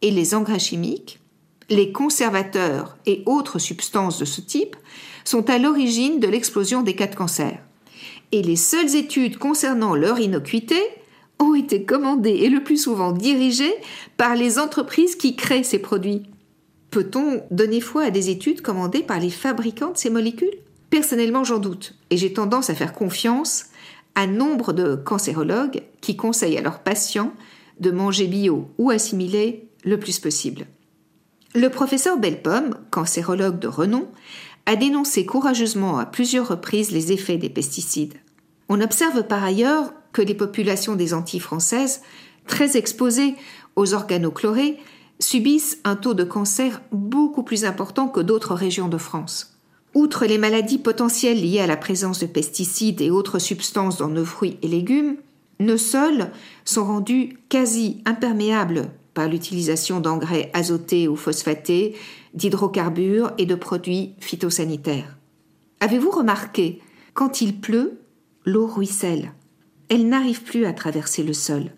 et 0.01 0.11
les 0.11 0.35
engrais 0.35 0.59
chimiques, 0.59 1.21
les 1.69 1.93
conservateurs 1.93 2.97
et 3.07 3.23
autres 3.27 3.59
substances 3.59 4.19
de 4.19 4.25
ce 4.25 4.41
type 4.41 4.77
sont 5.25 5.49
à 5.51 5.59
l'origine 5.59 6.21
de 6.21 6.29
l'explosion 6.29 6.83
des 6.83 6.95
cas 6.95 7.07
de 7.07 7.15
cancer. 7.15 7.59
Et 8.33 8.43
les 8.43 8.57
seules 8.57 8.97
études 8.97 9.39
concernant 9.39 9.95
leur 9.95 10.19
innocuité 10.21 10.77
ont 11.39 11.55
été 11.55 11.85
commandées 11.85 12.41
et 12.43 12.49
le 12.49 12.63
plus 12.63 12.77
souvent 12.77 13.13
dirigées 13.13 13.75
par 14.17 14.35
les 14.35 14.59
entreprises 14.59 15.17
qui 15.17 15.37
créent 15.37 15.65
ces 15.65 15.79
produits. 15.79 16.23
Peut-on 16.91 17.43
donner 17.51 17.81
foi 17.81 18.05
à 18.05 18.11
des 18.11 18.31
études 18.31 18.61
commandées 18.61 19.03
par 19.03 19.19
les 19.19 19.31
fabricants 19.31 19.91
de 19.91 19.99
ces 19.99 20.11
molécules? 20.11 20.55
Personnellement, 20.91 21.43
j'en 21.43 21.59
doute, 21.59 21.97
et 22.11 22.17
j'ai 22.17 22.33
tendance 22.33 22.71
à 22.71 22.75
faire 22.75 22.93
confiance 22.93 23.67
à 24.15 24.29
nombre 24.29 24.73
de 24.73 24.95
cancérologues 24.95 25.83
qui 26.01 26.17
conseillent 26.17 26.59
à 26.59 26.63
leurs 26.63 26.79
patients 26.79 27.33
de 27.81 27.91
manger 27.91 28.29
bio 28.29 28.71
ou 28.79 28.91
assimilé 28.91 29.69
le 29.85 29.99
plus 29.99 30.21
possible. 30.21 30.67
Le 31.55 31.69
professeur 31.69 32.17
Belpomme, 32.17 32.77
cancérologue 32.91 33.59
de 33.59 33.69
renom, 33.69 34.09
a 34.67 34.77
dénoncé 34.77 35.27
courageusement 35.27 35.99
à 35.99 36.07
plusieurs 36.07 36.49
reprises 36.49 36.91
les 36.91 37.13
effets 37.13 37.37
des 37.37 37.51
pesticides. 37.51 38.15
On 38.69 38.81
observe 38.81 39.25
par 39.25 39.45
ailleurs 39.45 39.93
que 40.15 40.23
les 40.23 40.35
populations 40.35 40.95
des 40.95 41.13
Antilles 41.13 41.41
françaises, 41.41 42.01
très 42.47 42.79
exposées 42.79 43.35
aux 43.77 43.93
organochlorés, 43.93 44.79
subissent 45.19 45.79
un 45.85 45.97
taux 45.97 46.15
de 46.15 46.25
cancer 46.25 46.81
beaucoup 46.93 47.43
plus 47.43 47.67
important 47.67 48.09
que 48.09 48.21
d'autres 48.21 48.55
régions 48.55 48.89
de 48.89 48.97
France. 48.97 49.59
Outre 49.93 50.25
les 50.25 50.39
maladies 50.39 50.79
potentielles 50.79 51.41
liées 51.41 51.61
à 51.61 51.67
la 51.67 51.77
présence 51.77 52.21
de 52.21 52.27
pesticides 52.27 53.01
et 53.01 53.11
autres 53.11 53.39
substances 53.39 53.99
dans 53.99 54.09
nos 54.09 54.25
fruits 54.25 54.57
et 54.63 54.69
légumes, 54.69 55.17
nos 55.61 55.77
sols 55.77 56.31
sont 56.65 56.85
rendus 56.85 57.39
quasi 57.49 58.03
imperméables 58.07 58.91
par 59.15 59.29
l'utilisation 59.29 60.01
d'engrais 60.01 60.51
azotés 60.53 61.07
ou 61.07 61.15
phosphatés, 61.15 61.95
d'hydrocarbures 62.35 63.33
et 63.39 63.47
de 63.47 63.55
produits 63.55 64.15
phytosanitaires. 64.19 65.17
Avez-vous 65.81 66.11
remarqué, 66.11 66.81
quand 67.15 67.41
il 67.41 67.61
pleut, 67.61 68.01
l'eau 68.45 68.67
ruisselle? 68.67 69.33
Elle 69.95 70.09
n'arrive 70.09 70.43
plus 70.43 70.67
à 70.67 70.73
traverser 70.73 71.23
le 71.23 71.33
sol, 71.33 71.71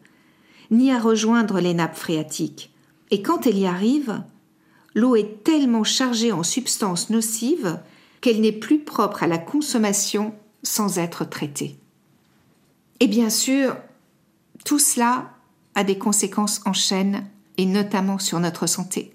ni 0.71 0.91
à 0.91 0.99
rejoindre 0.99 1.61
les 1.61 1.75
nappes 1.75 1.99
phréatiques. 1.99 2.73
Et 3.11 3.21
quand 3.21 3.47
elle 3.47 3.59
y 3.59 3.67
arrive, 3.67 4.23
l'eau 4.95 5.17
est 5.17 5.45
tellement 5.45 5.85
chargée 5.85 6.33
en 6.33 6.43
substances 6.43 7.11
nocives 7.11 7.79
qu'elle 8.23 8.41
n'est 8.41 8.53
plus 8.53 8.79
propre 8.79 9.23
à 9.23 9.27
la 9.27 9.37
consommation 9.37 10.33
sans 10.63 10.97
être 10.97 11.29
traitée. 11.29 11.77
Et 13.01 13.07
bien 13.07 13.29
sûr, 13.29 13.77
tout 14.65 14.79
cela 14.79 15.33
a 15.75 15.85
des 15.85 15.99
conséquences 15.99 16.63
en 16.65 16.73
chaîne 16.73 17.27
et 17.59 17.67
notamment 17.67 18.19
sur 18.19 18.41
notre 18.41 18.67
santé. 18.67 19.13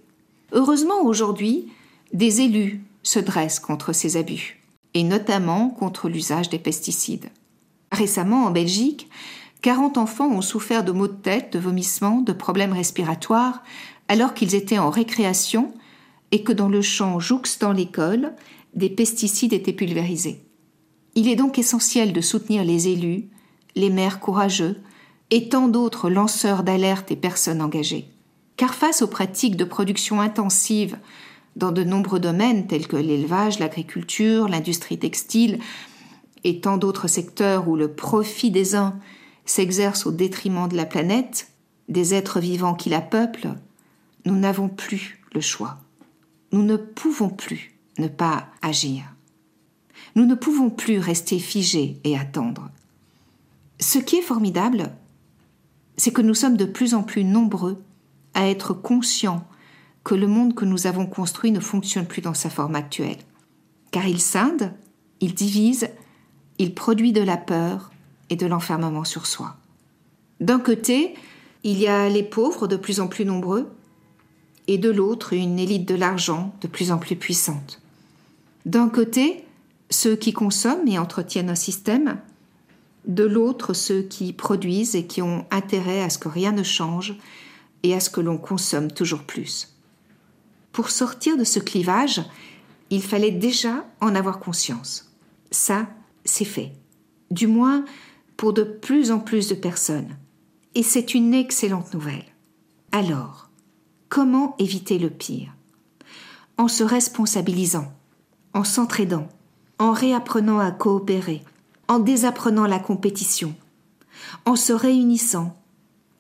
Heureusement, 0.52 1.02
aujourd'hui, 1.02 1.72
des 2.14 2.42
élus 2.42 2.84
se 3.02 3.18
dressent 3.18 3.60
contre 3.60 3.94
ces 3.94 4.16
abus, 4.16 4.62
et 4.94 5.02
notamment 5.02 5.72
contre 5.72 6.08
l'usage 6.08 6.50
des 6.50 6.60
pesticides. 6.60 7.32
Récemment, 7.92 8.46
en 8.46 8.52
Belgique, 8.52 9.10
40 9.62 9.98
enfants 9.98 10.30
ont 10.30 10.42
souffert 10.42 10.84
de 10.84 10.92
maux 10.92 11.08
de 11.08 11.14
tête, 11.14 11.54
de 11.54 11.60
vomissements, 11.60 12.22
de 12.22 12.34
problèmes 12.34 12.74
respiratoires, 12.74 13.64
alors 14.08 14.34
qu'ils 14.34 14.56
étaient 14.56 14.80
en 14.80 14.90
récréation 14.90 15.74
et 16.32 16.44
que 16.44 16.52
dans 16.52 16.70
le 16.70 16.82
champ 16.82 17.20
jouxtant 17.20 17.72
l'école, 17.72 18.34
des 18.74 18.90
pesticides 18.90 19.54
étaient 19.54 19.74
pulvérisés. 19.74 20.46
Il 21.16 21.28
est 21.28 21.36
donc 21.36 21.60
essentiel 21.60 22.14
de 22.14 22.22
soutenir 22.22 22.64
les 22.64 22.88
élus, 22.88 23.30
les 23.76 23.90
maires 23.90 24.20
courageux 24.20 24.78
et 25.30 25.50
tant 25.50 25.68
d'autres 25.68 26.10
lanceurs 26.10 26.64
d'alerte 26.64 27.12
et 27.12 27.16
personnes 27.16 27.62
engagées. 27.62 28.08
Car 28.58 28.74
face 28.74 29.02
aux 29.02 29.08
pratiques 29.08 29.58
de 29.58 29.66
production 29.66 30.22
intensive 30.22 30.98
dans 31.56 31.72
de 31.72 31.84
nombreux 31.84 32.20
domaines 32.20 32.68
tels 32.68 32.88
que 32.88 32.96
l'élevage, 32.96 33.60
l'agriculture, 33.60 34.48
l'industrie 34.48 35.00
textile 35.00 35.60
et 36.44 36.62
tant 36.62 36.78
d'autres 36.78 37.08
secteurs 37.08 37.68
où 37.68 37.76
le 37.76 37.94
profit 37.94 38.52
des 38.52 38.76
uns 38.76 38.98
s'exerce 39.46 40.06
au 40.06 40.12
détriment 40.12 40.68
de 40.68 40.76
la 40.76 40.86
planète, 40.86 41.52
des 41.90 42.14
êtres 42.14 42.40
vivants 42.40 42.76
qui 42.76 42.90
la 42.90 43.02
peuplent, 43.02 43.56
nous 44.26 44.36
n'avons 44.36 44.70
plus 44.70 45.22
le 45.34 45.42
choix. 45.42 45.78
Nous 46.52 46.64
ne 46.64 46.78
pouvons 46.78 47.30
plus 47.30 47.78
ne 47.98 48.08
pas 48.08 48.48
agir. 48.62 49.04
Nous 50.16 50.26
ne 50.26 50.36
pouvons 50.36 50.70
plus 50.70 51.00
rester 51.00 51.40
figés 51.40 52.00
et 52.04 52.18
attendre. 52.18 52.70
Ce 53.80 53.98
qui 53.98 54.18
est 54.18 54.22
formidable, 54.22 54.92
c'est 55.98 56.12
que 56.12 56.22
nous 56.22 56.34
sommes 56.34 56.58
de 56.58 56.66
plus 56.66 56.94
en 56.94 57.04
plus 57.04 57.24
nombreux 57.24 57.84
à 58.34 58.48
être 58.48 58.74
conscients 58.74 59.46
que 60.04 60.16
le 60.16 60.28
monde 60.28 60.56
que 60.56 60.66
nous 60.66 60.88
avons 60.88 61.06
construit 61.06 61.52
ne 61.52 61.60
fonctionne 61.60 62.06
plus 62.06 62.22
dans 62.22 62.34
sa 62.34 62.50
forme 62.50 62.76
actuelle. 62.76 63.20
Car 63.92 64.08
il 64.08 64.20
scinde, 64.20 64.74
il 65.20 65.34
divise, 65.34 65.90
il 66.62 66.76
produit 66.76 67.12
de 67.12 67.22
la 67.22 67.38
peur 67.38 67.92
et 68.30 68.36
de 68.36 68.46
l'enfermement 68.46 69.04
sur 69.04 69.26
soi. 69.26 69.56
D'un 70.42 70.60
côté, 70.60 71.16
il 71.64 71.80
y 71.80 71.88
a 71.88 72.08
les 72.08 72.22
pauvres 72.22 72.68
de 72.68 72.76
plus 72.76 73.00
en 73.00 73.08
plus 73.08 73.26
nombreux, 73.26 73.68
et 74.68 74.78
de 74.78 74.92
l'autre, 74.92 75.34
une 75.34 75.58
élite 75.58 75.88
de 75.88 75.96
l'argent 75.96 76.54
de 76.62 76.68
plus 76.68 76.92
en 76.92 77.00
plus 77.00 77.16
puissante. 77.16 77.82
D'un 78.68 78.90
côté, 78.90 79.44
ceux 79.90 80.16
qui 80.16 80.34
consomment 80.34 80.88
et 80.88 81.00
entretiennent 81.00 81.50
un 81.50 81.56
système, 81.56 82.20
de 83.08 83.24
l'autre, 83.24 83.74
ceux 83.74 84.04
qui 84.04 84.32
produisent 84.32 84.96
et 84.96 85.08
qui 85.08 85.24
ont 85.24 85.48
intérêt 85.50 86.04
à 86.04 86.12
ce 86.12 86.20
que 86.20 86.30
rien 86.30 86.52
ne 86.52 86.62
change 86.62 87.16
et 87.82 87.96
à 87.96 88.00
ce 88.00 88.12
que 88.12 88.22
l'on 88.22 88.38
consomme 88.38 88.92
toujours 88.92 89.24
plus. 89.24 89.74
Pour 90.74 90.92
sortir 90.92 91.38
de 91.38 91.44
ce 91.44 91.58
clivage, 91.58 92.22
il 92.92 93.02
fallait 93.02 93.32
déjà 93.32 93.84
en 94.00 94.14
avoir 94.14 94.38
conscience. 94.38 95.12
Ça, 95.50 95.88
c'est 96.26 96.46
fait. 96.46 96.74
Du 97.30 97.48
moins 97.48 97.86
pour 98.38 98.54
de 98.54 98.64
plus 98.64 99.12
en 99.12 99.20
plus 99.20 99.48
de 99.50 99.56
personnes. 99.56 100.18
Et 100.76 100.84
c'est 100.84 101.14
une 101.14 101.34
excellente 101.34 101.94
nouvelle. 101.94 102.26
Alors, 102.92 103.50
comment 104.10 104.56
éviter 104.58 105.00
le 105.00 105.10
pire? 105.10 105.54
En 106.58 106.68
se 106.68 106.84
responsabilisant, 106.84 107.92
en 108.54 108.64
s'entraidant, 108.64 109.28
en 109.80 109.92
réapprenant 109.92 110.60
à 110.60 110.72
coopérer, 110.72 111.44
en 111.88 112.00
désapprenant 112.00 112.68
la 112.68 112.80
compétition, 112.80 113.56
en 114.46 114.56
se 114.56 114.74
réunissant, 114.74 115.58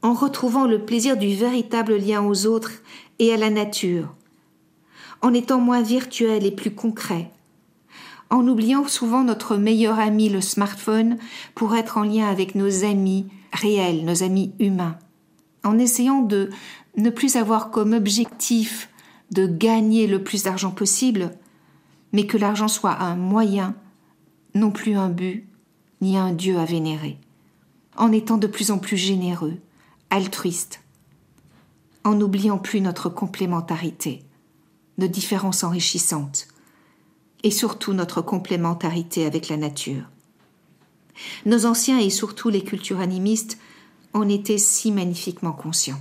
en 0.01 0.13
retrouvant 0.13 0.65
le 0.65 0.85
plaisir 0.85 1.17
du 1.17 1.35
véritable 1.35 1.95
lien 1.95 2.21
aux 2.23 2.45
autres 2.45 2.71
et 3.19 3.33
à 3.33 3.37
la 3.37 3.49
nature, 3.49 4.13
en 5.21 5.33
étant 5.33 5.59
moins 5.59 5.81
virtuel 5.81 6.45
et 6.45 6.51
plus 6.51 6.73
concret, 6.73 7.31
en 8.31 8.47
oubliant 8.47 8.87
souvent 8.87 9.23
notre 9.23 9.57
meilleur 9.57 9.99
ami, 9.99 10.29
le 10.29 10.41
smartphone, 10.41 11.17
pour 11.53 11.75
être 11.75 11.97
en 11.97 12.03
lien 12.03 12.27
avec 12.27 12.55
nos 12.55 12.85
amis 12.85 13.27
réels, 13.51 14.05
nos 14.05 14.23
amis 14.23 14.53
humains, 14.57 14.97
en 15.63 15.77
essayant 15.77 16.21
de 16.21 16.49
ne 16.95 17.09
plus 17.09 17.35
avoir 17.35 17.69
comme 17.71 17.93
objectif 17.93 18.89
de 19.31 19.45
gagner 19.45 20.07
le 20.07 20.23
plus 20.23 20.43
d'argent 20.43 20.71
possible, 20.71 21.31
mais 22.13 22.25
que 22.25 22.37
l'argent 22.37 22.69
soit 22.69 23.01
un 23.01 23.15
moyen, 23.15 23.75
non 24.55 24.71
plus 24.71 24.95
un 24.95 25.09
but, 25.09 25.45
ni 25.99 26.17
un 26.17 26.31
Dieu 26.31 26.57
à 26.57 26.65
vénérer, 26.65 27.17
en 27.97 28.13
étant 28.13 28.37
de 28.37 28.47
plus 28.47 28.71
en 28.71 28.79
plus 28.79 28.97
généreux, 28.97 29.57
altruiste, 30.09 30.81
en 32.05 32.15
n'oubliant 32.15 32.57
plus 32.57 32.79
notre 32.79 33.09
complémentarité, 33.09 34.23
nos 34.97 35.07
différences 35.07 35.63
enrichissantes, 35.63 36.47
et 37.43 37.51
surtout 37.51 37.93
notre 37.93 38.21
complémentarité 38.21 39.25
avec 39.25 39.49
la 39.49 39.57
nature. 39.57 40.03
Nos 41.45 41.65
anciens 41.65 41.99
et 41.99 42.09
surtout 42.09 42.49
les 42.49 42.63
cultures 42.63 42.99
animistes 42.99 43.57
en 44.13 44.27
étaient 44.29 44.57
si 44.57 44.91
magnifiquement 44.91 45.51
conscients. 45.51 45.99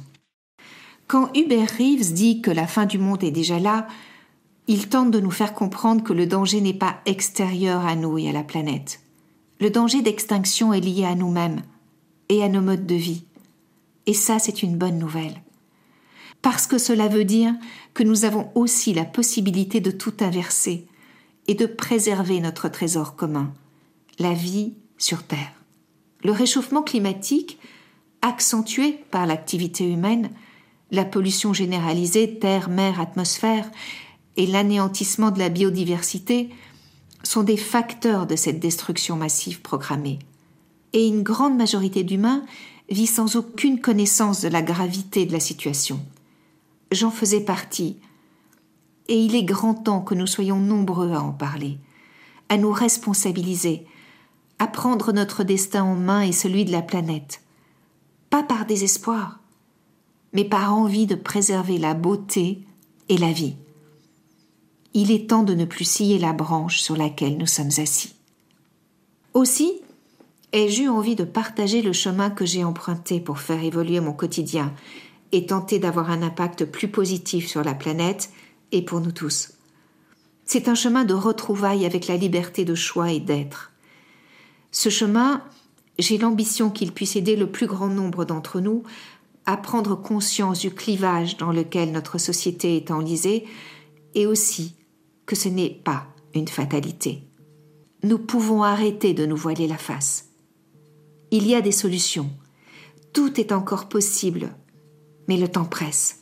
Quand 1.07 1.31
Hubert 1.37 1.71
Reeves 1.79 2.13
dit 2.13 2.41
que 2.41 2.51
la 2.51 2.67
fin 2.67 2.87
du 2.87 2.99
monde 2.99 3.25
est 3.25 3.31
déjà 3.31 3.59
là, 3.59 3.89
il 4.69 4.89
tente 4.89 5.11
de 5.11 5.21
nous 5.21 5.31
faire 5.31 5.55
comprendre 5.55 6.05
que 6.05 6.13
le 6.13 6.27
danger 6.27 6.61
n'est 6.61 6.75
pas 6.75 7.01
extérieur 7.07 7.85
à 7.85 7.97
nous 7.97 8.19
et 8.19 8.29
à 8.29 8.33
la 8.33 8.45
planète. 8.45 9.01
Le 9.59 9.71
danger 9.71 10.03
d'extinction 10.03 10.73
est 10.73 10.81
lié 10.81 11.05
à 11.05 11.15
nous-mêmes 11.15 11.63
et 12.29 12.43
à 12.45 12.49
nos 12.49 12.61
modes 12.61 12.87
de 12.87 12.95
vie. 12.95 13.25
Et 14.07 14.15
ça, 14.15 14.39
c'est 14.39 14.63
une 14.63 14.77
bonne 14.77 14.99
nouvelle. 14.99 15.43
Parce 16.43 16.67
que 16.67 16.79
cela 16.79 17.09
veut 17.09 17.25
dire 17.25 17.53
que 17.93 18.03
nous 18.03 18.25
avons 18.25 18.51
aussi 18.55 18.95
la 18.95 19.05
possibilité 19.05 19.81
de 19.81 19.91
tout 19.91 20.15
inverser 20.21 20.87
et 21.51 21.55
de 21.55 21.67
préserver 21.67 22.39
notre 22.39 22.69
trésor 22.69 23.17
commun, 23.17 23.53
la 24.21 24.33
vie 24.33 24.75
sur 24.99 25.25
Terre. 25.25 25.53
Le 26.23 26.31
réchauffement 26.31 26.85
climatique, 26.85 27.59
accentué 28.23 29.01
par 29.11 29.27
l'activité 29.27 29.85
humaine, 29.91 30.31
la 30.93 31.05
pollution 31.05 31.53
généralisée 31.53 32.39
terre, 32.39 32.69
mer, 32.69 33.01
atmosphère 33.01 33.69
et 34.37 34.47
l'anéantissement 34.47 35.33
de 35.33 35.41
la 35.41 35.49
biodiversité 35.49 36.51
sont 37.25 37.43
des 37.43 37.57
facteurs 37.57 38.29
de 38.29 38.37
cette 38.37 38.61
destruction 38.61 39.17
massive 39.17 39.61
programmée. 39.61 40.21
Et 40.93 41.09
une 41.09 41.25
grande 41.25 41.57
majorité 41.57 42.05
d'humains 42.05 42.45
vit 42.91 43.09
sans 43.09 43.35
aucune 43.35 43.81
connaissance 43.81 44.41
de 44.41 44.49
la 44.49 44.63
gravité 44.63 45.27
de 45.27 45.33
la 45.33 45.41
situation. 45.41 45.99
J'en 46.93 47.11
faisais 47.11 47.41
partie, 47.41 47.97
et 49.11 49.17
il 49.17 49.35
est 49.35 49.43
grand 49.43 49.75
temps 49.75 50.01
que 50.01 50.15
nous 50.15 50.29
soyons 50.29 50.61
nombreux 50.61 51.13
à 51.13 51.21
en 51.21 51.33
parler, 51.33 51.79
à 52.49 52.57
nous 52.57 52.71
responsabiliser, 52.71 53.85
à 54.61 54.69
prendre 54.69 55.13
notre 55.13 55.43
destin 55.43 55.83
en 55.83 55.97
main 55.97 56.23
et 56.23 56.31
celui 56.31 56.65
de 56.65 56.71
la 56.71 56.81
planète, 56.81 57.43
pas 58.31 58.45
par 58.45 58.67
désespoir, 58.67 59.41
mais 60.33 60.45
par 60.45 60.73
envie 60.73 61.09
de 61.09 61.17
préserver 61.17 61.77
la 61.77 61.95
beauté 61.95 62.61
et 63.09 63.19
la 63.19 63.33
vie. 63.33 63.57
Il 64.95 65.11
est 65.11 65.29
temps 65.29 65.43
de 65.43 65.55
ne 65.55 65.65
plus 65.65 65.85
scier 65.85 66.21
la 66.21 66.33
branche 66.33 66.81
sur 66.81 66.97
laquelle 66.97 67.37
nous 67.37 67.47
sommes 67.47 67.71
assis. 67.79 68.15
Aussi, 69.35 69.73
ai-je 70.53 70.83
eu 70.83 70.89
envie 70.89 71.17
de 71.17 71.25
partager 71.25 71.83
le 71.83 71.93
chemin 71.93 72.31
que 72.31 72.47
j'ai 72.47 72.63
emprunté 72.63 73.19
pour 73.19 73.41
faire 73.41 73.65
évoluer 73.65 73.99
mon 73.99 74.13
quotidien 74.13 74.73
et 75.33 75.47
tenter 75.47 75.81
d'avoir 75.81 76.11
un 76.13 76.23
impact 76.23 76.65
plus 76.65 76.89
positif 76.89 77.49
sur 77.49 77.65
la 77.65 77.75
planète 77.75 78.31
et 78.73 78.83
pour 78.83 79.01
nous 79.01 79.13
tous. 79.13 79.53
C'est 80.45 80.69
un 80.69 80.75
chemin 80.75 81.05
de 81.05 81.15
retrouvailles 81.15 81.87
avec 81.87 82.07
la 82.09 82.17
liberté 82.17 82.65
de 82.65 82.75
choix 82.75 83.13
et 83.13 83.21
d'être. 83.21 83.73
Ce 84.73 84.89
chemin, 84.89 85.43
j'ai 85.99 86.19
l'ambition 86.19 86.71
qu'il 86.71 86.93
puisse 86.93 87.17
aider 87.17 87.37
le 87.37 87.51
plus 87.51 87.67
grand 87.67 87.89
nombre 87.89 88.25
d'entre 88.25 88.61
nous 88.61 88.83
à 89.47 89.57
prendre 89.57 89.95
conscience 89.95 90.61
du 90.61 90.71
clivage 90.71 91.37
dans 91.37 91.53
lequel 91.53 91.93
notre 91.93 92.19
société 92.19 92.77
est 92.77 92.91
enlisée 92.91 93.47
et 94.15 94.27
aussi 94.27 94.75
que 95.27 95.37
ce 95.37 95.49
n'est 95.49 95.71
pas 95.71 96.07
une 96.35 96.49
fatalité. 96.49 97.23
Nous 98.03 98.19
pouvons 98.19 98.63
arrêter 98.63 99.15
de 99.15 99.27
nous 99.27 99.37
voiler 99.37 99.67
la 99.67 99.79
face. 99.79 100.31
Il 101.31 101.47
y 101.47 101.55
a 101.55 101.61
des 101.61 101.73
solutions. 101.73 102.31
Tout 103.13 103.41
est 103.41 103.53
encore 103.53 103.89
possible, 103.89 104.55
mais 105.29 105.37
le 105.37 105.49
temps 105.49 105.65
presse. 105.65 106.20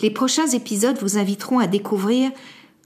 Les 0.00 0.10
prochains 0.10 0.48
épisodes 0.48 0.98
vous 1.00 1.18
inviteront 1.18 1.58
à 1.58 1.66
découvrir 1.66 2.30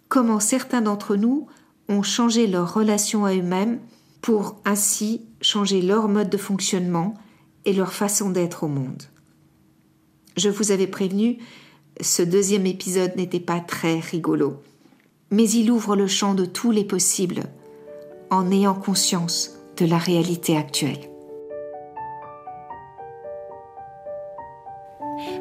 comment 0.09 0.41
certains 0.41 0.81
d'entre 0.81 1.17
nous 1.17 1.47
ont 1.89 2.03
changé 2.03 2.47
leur 2.47 2.73
relation 2.73 3.25
à 3.25 3.35
eux-mêmes 3.35 3.81
pour 4.21 4.57
ainsi 4.65 5.23
changer 5.41 5.83
leur 5.83 6.09
mode 6.09 6.31
de 6.31 6.37
fonctionnement 6.37 7.15
et 7.65 7.73
leur 7.73 7.93
façon 7.93 8.31
d'être 8.31 8.65
au 8.65 8.69
monde. 8.69 9.03
Je 10.37 10.49
vous 10.49 10.71
avais 10.71 10.87
prévenu, 10.87 11.39
ce 12.01 12.23
deuxième 12.23 12.67
épisode 12.67 13.17
n'était 13.17 13.41
pas 13.41 13.61
très 13.61 13.99
rigolo, 13.99 14.63
mais 15.31 15.49
il 15.49 15.71
ouvre 15.71 15.97
le 15.97 16.07
champ 16.07 16.35
de 16.35 16.45
tous 16.45 16.71
les 16.71 16.85
possibles 16.85 17.43
en 18.31 18.51
ayant 18.51 18.75
conscience 18.75 19.59
de 19.77 19.87
la 19.87 19.99
réalité 19.99 20.57
actuelle. 20.57 21.11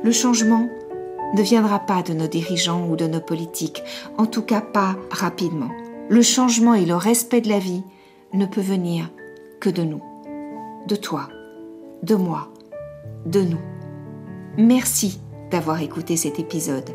Le 0.03 0.11
changement 0.11 0.67
ne 1.33 1.41
viendra 1.41 1.79
pas 1.79 2.01
de 2.01 2.13
nos 2.13 2.27
dirigeants 2.27 2.87
ou 2.89 2.95
de 2.95 3.07
nos 3.07 3.21
politiques, 3.21 3.83
en 4.17 4.25
tout 4.25 4.41
cas 4.41 4.61
pas 4.61 4.95
rapidement. 5.11 5.69
Le 6.09 6.21
changement 6.21 6.73
et 6.73 6.85
le 6.85 6.95
respect 6.95 7.41
de 7.41 7.49
la 7.49 7.59
vie 7.59 7.83
ne 8.33 8.45
peut 8.45 8.61
venir 8.61 9.09
que 9.59 9.69
de 9.69 9.83
nous, 9.83 10.01
de 10.87 10.95
toi, 10.95 11.29
de 12.03 12.15
moi, 12.15 12.51
de 13.25 13.41
nous. 13.41 13.61
Merci 14.57 15.19
d'avoir 15.51 15.81
écouté 15.81 16.17
cet 16.17 16.39
épisode. 16.39 16.89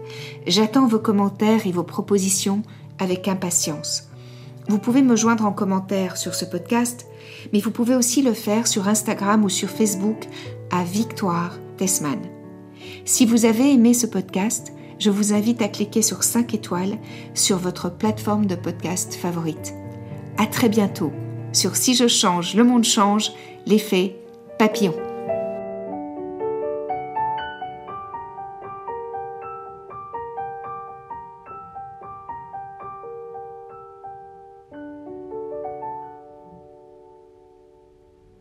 J'attends 0.47 0.87
vos 0.87 0.99
commentaires 0.99 1.67
et 1.67 1.73
vos 1.73 1.83
propositions 1.83 2.63
avec 2.99 3.29
impatience. 3.29 4.09
Vous 4.69 4.79
pouvez 4.79 5.03
me 5.03 5.17
joindre 5.17 5.45
en 5.45 5.53
commentaire 5.53 6.17
sur 6.17 6.35
ce 6.35 6.45
podcast, 6.45 7.07
mais 7.53 7.61
vous 7.61 7.71
pouvez 7.71 7.95
aussi 7.95 8.23
le 8.23 8.33
faire 8.33 8.67
sur 8.67 8.89
Instagram 8.89 9.45
ou 9.45 9.49
sur 9.49 9.69
Facebook 9.69 10.27
à 10.71 10.85
Victoire 10.85 11.59
Tessman. 11.77 12.34
Si 13.05 13.27
vous 13.27 13.45
avez 13.45 13.73
aimé 13.73 13.95
ce 13.95 14.07
podcast, 14.07 14.73
je 14.99 15.11
vous 15.11 15.33
invite 15.33 15.63
à 15.63 15.69
cliquer 15.69 16.03
sur 16.03 16.23
5 16.23 16.55
étoiles 16.55 16.99
sur 17.35 17.59
votre 17.59 17.91
plateforme 17.91 18.47
de 18.47 18.55
podcast 18.55 19.15
favorite. 19.15 19.75
À 20.39 20.47
très 20.47 20.69
bientôt 20.69 21.13
sur 21.53 21.77
Si 21.77 21.95
je 21.95 22.09
change, 22.09 22.55
le 22.55 22.65
monde 22.65 22.85
change, 22.85 23.31
l'effet 23.67 24.17
papillon. 24.59 24.95